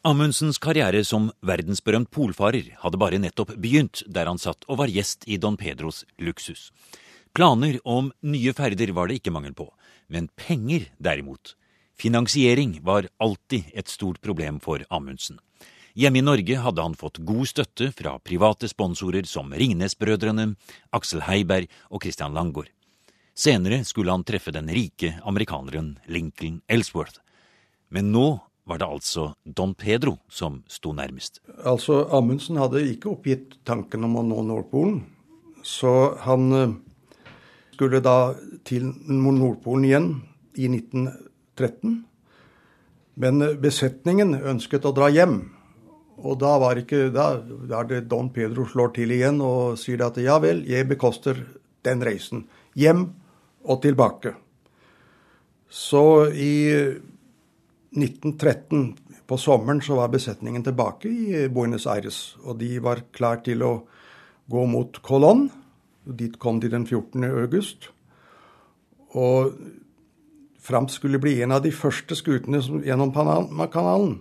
Amundsens 0.00 0.56
karriere 0.56 1.02
som 1.04 1.26
verdensberømt 1.44 2.08
polfarer 2.08 2.70
hadde 2.80 2.98
bare 3.00 3.18
nettopp 3.20 3.50
begynt 3.60 4.00
der 4.08 4.30
han 4.30 4.38
satt 4.40 4.64
og 4.64 4.78
var 4.80 4.88
gjest 4.88 5.26
i 5.28 5.36
Don 5.36 5.58
Pedros 5.60 6.06
luksus. 6.16 6.70
Planer 7.36 7.76
om 7.84 8.08
nye 8.24 8.54
ferder 8.56 8.94
var 8.96 9.10
det 9.10 9.18
ikke 9.20 9.34
mangel 9.34 9.52
på, 9.52 9.68
men 10.08 10.30
penger 10.40 10.88
derimot. 10.96 11.52
Finansiering 12.00 12.78
var 12.80 13.10
alltid 13.20 13.68
et 13.76 13.92
stort 13.92 14.22
problem 14.24 14.56
for 14.64 14.80
Amundsen. 14.88 15.36
Hjemme 15.92 16.22
i 16.22 16.24
Norge 16.24 16.64
hadde 16.64 16.80
han 16.80 16.96
fått 16.96 17.20
god 17.20 17.52
støtte 17.52 17.92
fra 17.92 18.16
private 18.24 18.72
sponsorer 18.72 19.28
som 19.28 19.52
Ringnes-brødrene, 19.52 20.54
Aksel 20.96 21.26
Heiberg 21.28 21.68
og 21.90 22.06
Christian 22.06 22.32
Langgaard. 22.32 22.72
Senere 23.36 23.84
skulle 23.84 24.16
han 24.16 24.24
treffe 24.24 24.48
den 24.56 24.72
rike 24.72 25.18
amerikaneren 25.28 25.98
Lincoln 26.08 26.62
Ellsworth. 26.72 27.20
Men 27.92 28.14
nå 28.14 28.38
var 28.70 28.78
det 28.78 28.86
altså 28.86 29.32
Don 29.44 29.74
Pedro 29.74 30.16
som 30.30 30.60
sto 30.70 30.92
nærmest. 30.94 31.40
Altså, 31.66 32.04
Amundsen 32.14 32.60
hadde 32.60 32.84
ikke 32.86 33.10
oppgitt 33.10 33.58
tanken 33.66 34.06
om 34.06 34.18
å 34.20 34.26
nå 34.26 34.44
Nordpolen. 34.46 35.00
Så 35.66 36.14
han 36.24 36.52
eh, 36.56 36.76
skulle 37.74 38.02
da 38.04 38.32
til 38.64 38.92
Nordpolen 39.10 39.88
igjen 39.88 40.10
i 40.54 40.70
1913. 40.70 41.98
Men 43.20 43.42
eh, 43.42 43.56
besetningen 43.60 44.38
ønsket 44.38 44.86
å 44.86 44.94
dra 44.96 45.10
hjem. 45.12 45.40
Og 46.20 46.36
da 46.40 46.56
var 46.60 46.76
ikke 46.76 47.08
Da, 47.14 47.30
er 47.40 47.88
det 47.88 48.04
Don 48.10 48.28
Pedro 48.32 48.66
slår 48.68 48.94
til 48.96 49.12
igjen 49.16 49.40
og 49.44 49.78
sier 49.80 50.04
at 50.04 50.20
ja 50.20 50.38
vel, 50.42 50.62
jeg 50.68 50.88
bekoster 50.88 51.38
den 51.84 52.04
reisen. 52.04 52.44
Hjem 52.76 53.08
og 53.64 53.82
tilbake. 53.82 54.34
Så 55.70 56.30
i 56.34 56.52
1913, 57.96 58.96
på 59.30 59.36
sommeren, 59.38 59.78
så 59.82 59.94
var 59.94 60.10
besetningen 60.10 60.64
tilbake 60.66 61.08
i 61.08 61.48
Buenos 61.54 61.86
Aires. 61.86 62.36
Og 62.42 62.58
de 62.58 62.80
var 62.82 63.04
klar 63.14 63.44
til 63.46 63.62
å 63.62 63.72
gå 64.50 64.64
mot 64.66 64.98
Colón. 65.06 65.48
Dit 66.02 66.40
kom 66.42 66.58
de 66.58 66.70
den 66.72 66.86
14. 66.86 67.22
august. 67.30 67.92
Og 69.14 69.54
Fram 70.60 70.90
skulle 70.92 71.18
bli 71.22 71.38
en 71.42 71.54
av 71.54 71.62
de 71.64 71.70
første 71.72 72.14
skutene 72.18 72.58
gjennom 72.84 73.14
kanalen. 73.14 74.18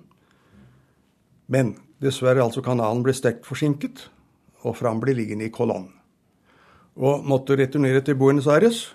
Men 1.51 1.73
dessverre, 1.99 2.45
altså 2.45 2.61
kanalen 2.63 3.01
ble 3.03 3.13
sterkt 3.17 3.49
forsinket, 3.49 4.05
og 4.63 4.77
Fram 4.77 5.01
ble 5.01 5.17
liggende 5.17 5.49
i 5.49 5.53
Colón. 5.53 5.89
Og 6.95 7.25
måtte 7.25 7.57
returnere 7.57 8.01
til 8.05 8.15
Buenos 8.15 8.47
Aires. 8.47 8.85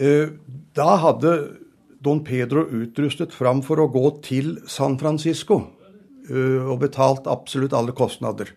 Eh, 0.00 0.32
da 0.74 0.96
hadde 1.04 1.61
Don 2.02 2.24
Pedro 2.26 2.64
utrustet 2.66 3.34
fram 3.34 3.60
for 3.62 3.78
å 3.78 3.90
gå 3.92 4.08
til 4.26 4.56
San 4.66 4.96
Francisco 4.98 5.60
uh, 5.62 6.62
og 6.66 6.80
betalt 6.82 7.28
absolutt 7.30 7.76
alle 7.78 7.94
kostnader. 7.94 8.50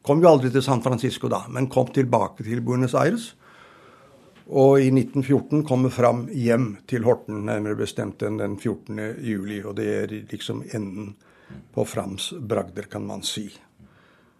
Kom 0.00 0.22
jo 0.24 0.30
aldri 0.30 0.48
til 0.54 0.64
San 0.64 0.80
Francisco 0.80 1.28
da, 1.28 1.42
men 1.52 1.68
kom 1.68 1.90
tilbake 1.92 2.46
til 2.46 2.62
Buenos 2.64 2.96
Aires. 2.96 3.34
Og 4.48 4.80
i 4.80 4.88
1914 4.88 5.66
kommer 5.68 5.92
fram 5.92 6.24
hjem 6.32 6.78
til 6.88 7.04
Horten, 7.04 7.42
nærmere 7.44 7.76
bestemt 7.76 8.24
enn 8.24 8.38
den 8.40 8.56
14. 8.56 9.20
juli. 9.20 9.60
Og 9.60 9.76
det 9.76 9.88
er 9.92 10.14
liksom 10.30 10.62
enden 10.72 11.12
på 11.74 11.84
Frams 11.84 12.30
bragder, 12.40 12.88
kan 12.88 13.04
man 13.04 13.20
si. 13.26 13.50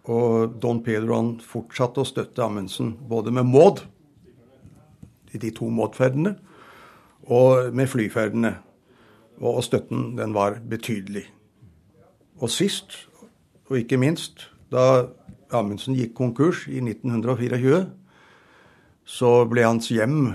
Og 0.09 0.57
Don 0.57 0.81
Pedro 0.81 1.19
han 1.19 1.35
fortsatte 1.45 2.01
å 2.01 2.07
støtte 2.07 2.41
Amundsen 2.41 2.95
både 3.09 3.33
med 3.35 3.45
Maud, 3.45 3.83
de 5.29 5.51
to 5.53 5.69
Maud-ferdene, 5.69 6.33
og 7.27 7.73
med 7.75 7.89
flyferdene. 7.89 8.55
Og 9.39 9.63
støtten 9.63 10.17
den 10.17 10.33
var 10.35 10.59
betydelig. 10.69 11.25
Og 12.39 12.49
sist, 12.51 13.07
og 13.69 13.79
ikke 13.79 13.99
minst, 13.99 14.49
da 14.71 15.09
Amundsen 15.51 15.95
gikk 15.97 16.13
konkurs 16.17 16.65
i 16.69 16.79
1924, 16.83 17.87
så 19.09 19.31
ble 19.49 19.65
hans 19.65 19.89
hjem 19.89 20.33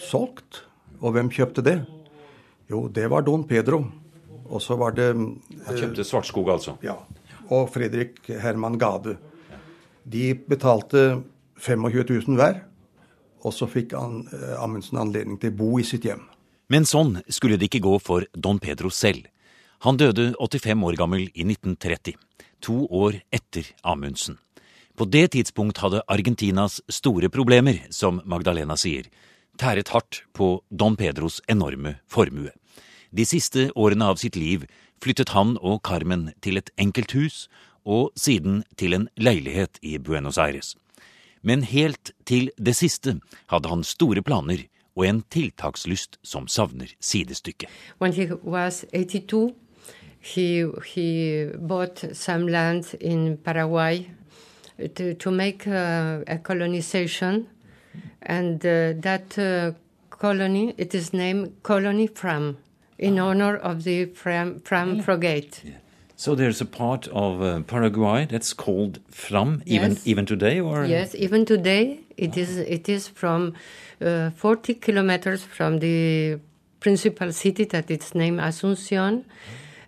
solgt. 0.00 0.64
Og 1.00 1.14
hvem 1.14 1.30
kjøpte 1.32 1.64
det? 1.64 1.78
Jo, 2.70 2.86
det 2.88 3.06
var 3.10 3.24
Don 3.26 3.46
Pedro. 3.48 3.84
Og 4.50 4.62
så 4.62 4.76
var 4.76 4.96
det 4.96 5.12
Han 5.14 5.76
kjøpte 5.76 6.04
Svartskog, 6.04 6.50
altså? 6.50 6.76
Ja. 6.82 6.96
Og 7.50 7.70
Fredrik 7.70 8.18
Herman 8.26 8.78
Gade. 8.78 9.16
De 10.04 10.34
betalte 10.34 11.22
25 11.56 12.04
000 12.26 12.36
hver. 12.40 12.64
Og 13.40 13.54
så 13.56 13.68
fikk 13.70 13.94
Amundsen 13.96 15.00
anledning 15.00 15.38
til 15.40 15.52
å 15.52 15.58
bo 15.62 15.70
i 15.80 15.86
sitt 15.86 16.04
hjem. 16.04 16.26
Men 16.70 16.86
sånn 16.86 17.16
skulle 17.32 17.58
det 17.58 17.70
ikke 17.70 17.82
gå 17.82 17.96
for 17.98 18.26
Don 18.34 18.60
Pedro 18.62 18.92
selv. 18.94 19.26
Han 19.82 19.96
døde 19.96 20.34
85 20.38 20.84
år 20.86 20.98
gammel 21.00 21.24
i 21.32 21.46
1930, 21.46 22.14
to 22.60 22.84
år 22.86 23.22
etter 23.32 23.72
Amundsen. 23.82 24.36
På 24.94 25.06
det 25.08 25.30
tidspunkt 25.32 25.80
hadde 25.80 26.02
Argentinas 26.12 26.82
store 26.92 27.30
problemer, 27.32 27.80
som 27.90 28.20
Magdalena 28.28 28.76
sier, 28.76 29.08
tæret 29.56 29.88
hardt 29.94 30.22
på 30.36 30.60
Don 30.68 30.98
Pedros 31.00 31.40
enorme 31.48 31.96
formue. 32.06 32.52
De 33.10 33.24
siste 33.26 33.70
årene 33.74 34.10
av 34.12 34.20
sitt 34.20 34.36
liv 34.36 34.68
flyttet 35.02 35.32
han 35.34 35.56
og 35.58 35.80
Carmen 35.88 36.28
til 36.44 36.60
et 36.60 36.70
enkelt 36.78 37.16
hus, 37.16 37.48
og 37.88 38.12
siden 38.14 38.60
til 38.76 38.94
en 38.94 39.08
leilighet 39.16 39.80
i 39.82 39.96
Buenos 39.98 40.38
Aires. 40.38 40.76
Men 41.42 41.62
helt 41.62 42.12
til 42.28 42.50
det 42.58 42.76
siste 42.76 43.16
hadde 43.52 43.68
han 43.68 43.84
store 43.84 44.22
planer 44.22 44.66
og 44.96 45.06
en 45.06 45.22
tiltakslyst 45.32 46.18
som 46.22 46.48
savner 46.48 46.92
sidestykke. 47.00 47.68
When 48.00 48.12
he 48.12 48.28
was 48.44 48.84
82, 48.92 49.54
he, 50.20 50.66
he 50.94 51.50
bought 51.58 52.04
some 52.12 52.48
land 52.48 52.94
in 53.00 53.36
Paraguay 53.38 54.06
to, 54.94 55.14
to 55.14 55.30
make 55.30 55.66
uh, 55.66 56.20
a 56.26 56.38
colonization. 56.38 57.46
And 58.22 58.64
uh, 58.64 58.92
that 59.00 59.38
uh, 59.38 59.72
colony, 60.10 60.74
it 60.76 60.94
is 60.94 61.12
named 61.12 61.62
Colony 61.62 62.06
Fram, 62.06 62.58
in 62.98 63.18
honor 63.18 63.56
of 63.56 63.84
the 63.84 64.06
Fram, 64.06 64.60
Fram 64.60 64.96
Yeah. 65.64 65.72
So 66.20 66.34
there's 66.34 66.60
a 66.60 66.66
part 66.66 67.08
of 67.08 67.40
uh, 67.40 67.62
Paraguay 67.62 68.26
that's 68.26 68.52
called 68.52 68.98
Fram, 69.08 69.62
even 69.64 69.92
Yes. 69.92 70.06
even 70.06 70.26
today, 70.26 70.60
or 70.60 70.84
Yes, 70.84 71.14
even 71.14 71.46
today 71.46 72.00
it 72.16 72.36
is 72.36 72.58
it 72.58 72.88
is 72.88 73.08
from 73.08 73.54
uh, 74.02 74.30
40 74.36 74.74
kilometers 74.74 75.42
from 75.42 75.78
the 75.78 76.38
principal 76.80 77.32
city 77.32 77.64
that 77.64 77.90
it's 77.90 78.14
name 78.14 78.38
Asunción, 78.38 79.24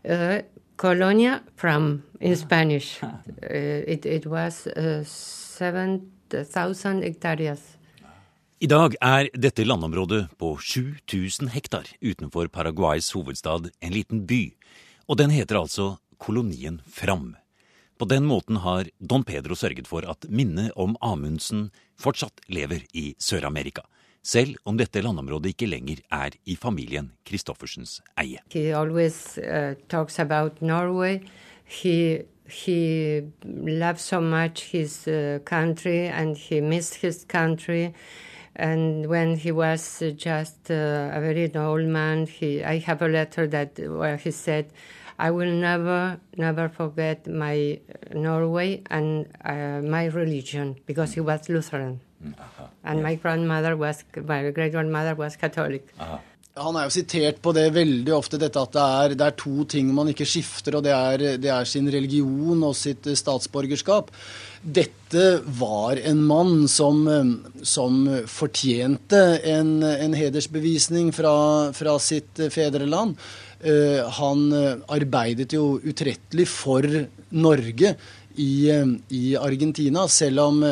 uh, 0.09 0.39
Colonia 0.77 1.43
from 1.57 2.03
in 2.21 2.37
Spanish. 2.37 3.01
Uh, 3.43 3.93
it, 3.93 4.07
it 4.07 4.27
was 4.27 4.67
uh, 4.69 5.05
7,000 5.05 7.03
hectares. 7.03 7.61
I 8.61 8.67
dag 8.67 8.95
er 9.03 9.29
dette 9.35 9.65
landområdet 9.65 10.29
på 10.39 10.57
7000 10.57 11.49
hektar 11.49 11.87
utenfor 12.01 12.47
Paraguays 12.47 13.13
hovedstad 13.13 13.69
en 13.81 13.93
liten 13.93 14.27
by, 14.27 14.55
og 15.09 15.19
den 15.19 15.31
heter 15.31 15.61
altså 15.61 15.97
kolonien 16.23 16.79
Fram. 16.87 17.33
På 17.99 18.07
den 18.07 18.25
måten 18.27 18.63
har 18.63 18.89
Don 18.99 19.25
Pedro 19.27 19.59
sørget 19.59 19.91
for 19.91 20.07
at 20.09 20.27
minnet 20.31 20.71
om 20.79 20.95
Amundsen 21.03 21.69
fortsatt 22.01 22.41
lever 22.49 22.87
i 22.95 23.13
Sør-Amerika. 23.19 23.83
selv 24.23 24.57
om 24.65 24.79
dette 24.79 25.03
landområdet 25.03 25.53
ikke 25.53 25.67
lenger 25.67 26.03
er 26.15 26.37
i 26.47 26.55
familien 26.57 27.11
Christoffersens 27.27 28.01
eie. 28.19 28.39
He 28.55 28.71
always 28.71 29.39
uh. 29.39 29.75
He 32.45 33.23
loved 33.45 34.01
so 34.01 34.21
much 34.21 34.73
his 34.73 35.09
uh, 35.09 35.39
country 35.45 36.07
and 36.07 36.37
he 36.37 36.61
missed 36.61 36.97
his 36.97 37.25
country. 37.25 37.95
And 38.57 39.07
when 39.07 39.37
he 39.37 39.53
was 39.53 40.03
just 40.19 40.71
uh, 40.71 41.09
a 41.15 41.21
very 41.21 41.51
old 41.55 41.87
man, 41.87 42.27
he 42.27 42.63
I 42.63 42.79
have 42.81 43.01
a 43.01 43.09
letter 43.09 43.47
that 43.47 43.79
where 43.79 44.19
he 44.19 44.31
said, 44.33 44.67
"I 45.27 45.31
will 45.31 45.55
never, 45.61 46.19
never 46.37 46.69
forget 46.69 47.27
my 47.27 47.79
Norway 48.15 48.83
and 48.91 49.27
uh, 49.45 49.81
my 49.97 50.05
religion," 50.07 50.77
because 50.87 51.15
he 51.15 51.21
was 51.21 51.49
Lutheran, 51.49 52.01
and 52.85 53.03
my 53.03 53.15
grandmother 53.15 53.77
was 53.77 54.05
my 54.17 54.51
great 54.51 54.73
grandmother 54.73 55.15
was 55.15 55.37
Catholic. 55.37 55.85
Han 56.53 56.77
er 56.77 56.85
jo 56.85 56.93
sitert 56.93 57.39
på 57.41 57.55
det 57.57 57.71
veldig 57.73 58.13
ofte, 58.13 58.37
dette 58.37 58.61
at 58.61 58.75
det 58.75 58.83
er, 58.85 59.13
det 59.17 59.25
er 59.25 59.37
to 59.41 59.65
ting 59.73 59.89
man 59.97 60.11
ikke 60.13 60.27
skifter, 60.29 60.77
og 60.77 60.83
det 60.85 60.93
er, 60.93 61.23
det 61.41 61.49
er 61.49 61.69
sin 61.69 61.89
religion 61.89 62.61
og 62.69 62.75
sitt 62.77 63.09
eh, 63.09 63.17
statsborgerskap. 63.17 64.11
Dette 64.61 65.23
var 65.59 65.97
en 65.97 66.21
mann 66.29 66.67
som, 66.69 67.01
eh, 67.09 67.65
som 67.65 68.05
fortjente 68.29 69.23
en, 69.49 69.79
en 69.81 70.19
hedersbevisning 70.19 71.09
fra, 71.17 71.35
fra 71.73 71.97
sitt 72.05 72.45
eh, 72.45 72.53
fedreland. 72.53 73.17
Eh, 73.63 74.03
han 74.19 74.49
eh, 74.51 74.81
arbeidet 74.91 75.55
jo 75.55 75.77
utrettelig 75.87 76.49
for 76.51 76.83
Norge 77.31 77.93
i, 78.35 78.71
eh, 78.75 78.89
i 79.15 79.37
Argentina, 79.39 80.09
selv 80.11 80.43
om 80.43 80.65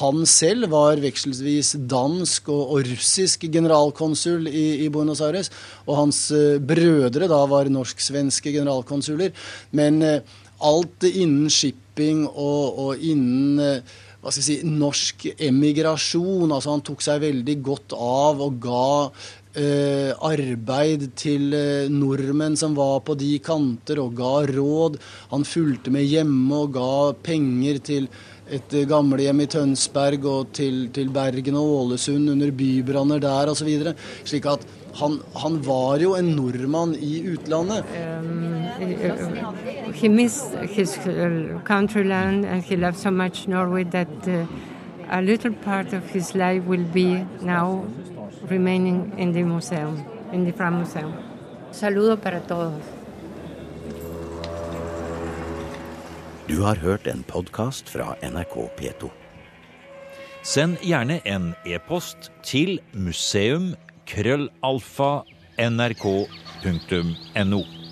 han 0.00 0.26
selv 0.28 0.68
var 0.74 1.00
vekselvis 1.00 1.72
dansk 1.88 2.50
og, 2.52 2.74
og 2.76 2.90
russisk 2.90 3.46
generalkonsul 3.48 4.50
i, 4.50 4.66
i, 4.84 4.90
Buenos 4.92 5.24
Aires, 5.24 5.48
og 5.88 6.02
hans 6.02 6.26
brødre 6.60 7.30
da 7.32 7.40
var 7.48 7.72
norsk-svenske 7.72 8.52
generalkonsuler. 8.58 9.32
Men 9.72 10.02
alt 10.04 11.06
innen 11.08 11.48
shipping 11.48 12.26
og, 12.28 12.76
og 12.76 13.00
innen 13.00 13.80
hva 14.24 14.32
skal 14.32 14.40
jeg 14.40 14.46
si, 14.46 14.68
norsk 14.68 15.24
emigrasjon. 15.36 16.52
altså 16.52 16.72
Han 16.72 16.84
tok 16.84 17.02
seg 17.04 17.24
veldig 17.24 17.56
godt 17.64 17.92
av 17.96 18.40
og 18.40 18.60
ga 18.64 18.84
eh, 19.54 20.12
arbeid 20.26 21.08
til 21.18 21.54
eh, 21.54 21.88
nordmenn 21.92 22.56
som 22.58 22.76
var 22.76 23.00
på 23.06 23.16
de 23.18 23.38
kanter, 23.44 24.00
og 24.02 24.14
ga 24.18 24.34
råd. 24.50 25.00
Han 25.32 25.46
fulgte 25.48 25.92
med 25.94 26.06
hjemme 26.10 26.62
og 26.64 26.72
ga 26.76 26.94
penger 27.24 27.82
til 27.84 28.08
et 28.44 28.74
eh, 28.74 28.86
gamlehjem 28.88 29.44
i 29.44 29.50
Tønsberg 29.50 30.26
og 30.28 30.54
til, 30.56 30.88
til 30.94 31.12
Bergen 31.14 31.58
og 31.60 31.74
Ålesund 31.80 32.32
under 32.34 32.50
bybranner 32.54 33.22
der 33.22 33.52
osv. 33.52 33.70
Slik 34.24 34.50
at 34.50 34.66
han, 35.00 35.18
han 35.42 35.58
var 35.66 36.02
jo 36.02 36.14
en 36.18 36.34
nordmann 36.36 36.94
i 36.94 37.22
utlandet. 37.34 37.84
he 39.94 40.08
missed 40.08 40.52
his 40.70 40.98
uh, 41.06 41.60
countryland 41.64 42.44
and 42.44 42.62
he 42.62 42.76
loved 42.76 42.98
so 42.98 43.10
much 43.10 43.46
Norway 43.46 43.84
that 43.84 44.08
uh, 44.26 44.46
a 45.08 45.22
little 45.22 45.52
part 45.52 45.92
of 45.92 46.02
his 46.10 46.34
life 46.34 46.64
will 46.64 46.84
remaining 48.48 49.12
in 49.18 49.32
the 49.32 49.42
museum, 49.42 50.04
in 50.32 50.44
the 50.44 50.52
Fram 50.52 50.76
Museum. 50.76 51.12
Saludo 51.72 52.16
para 52.16 52.40
todos. 52.40 52.82
Du 56.46 56.62
har 56.62 56.76
hørt 56.76 57.06
en 57.06 57.22
podkast 57.22 57.88
fra 57.88 58.14
NRK 58.22 58.70
P2. 58.78 59.10
Send 60.42 60.76
gjerne 60.82 61.20
en 61.24 61.54
e-post 61.66 62.32
til 62.42 62.80
museum 62.92 63.74
krøllalfa 64.06 65.22
nrk.no. 65.58 67.83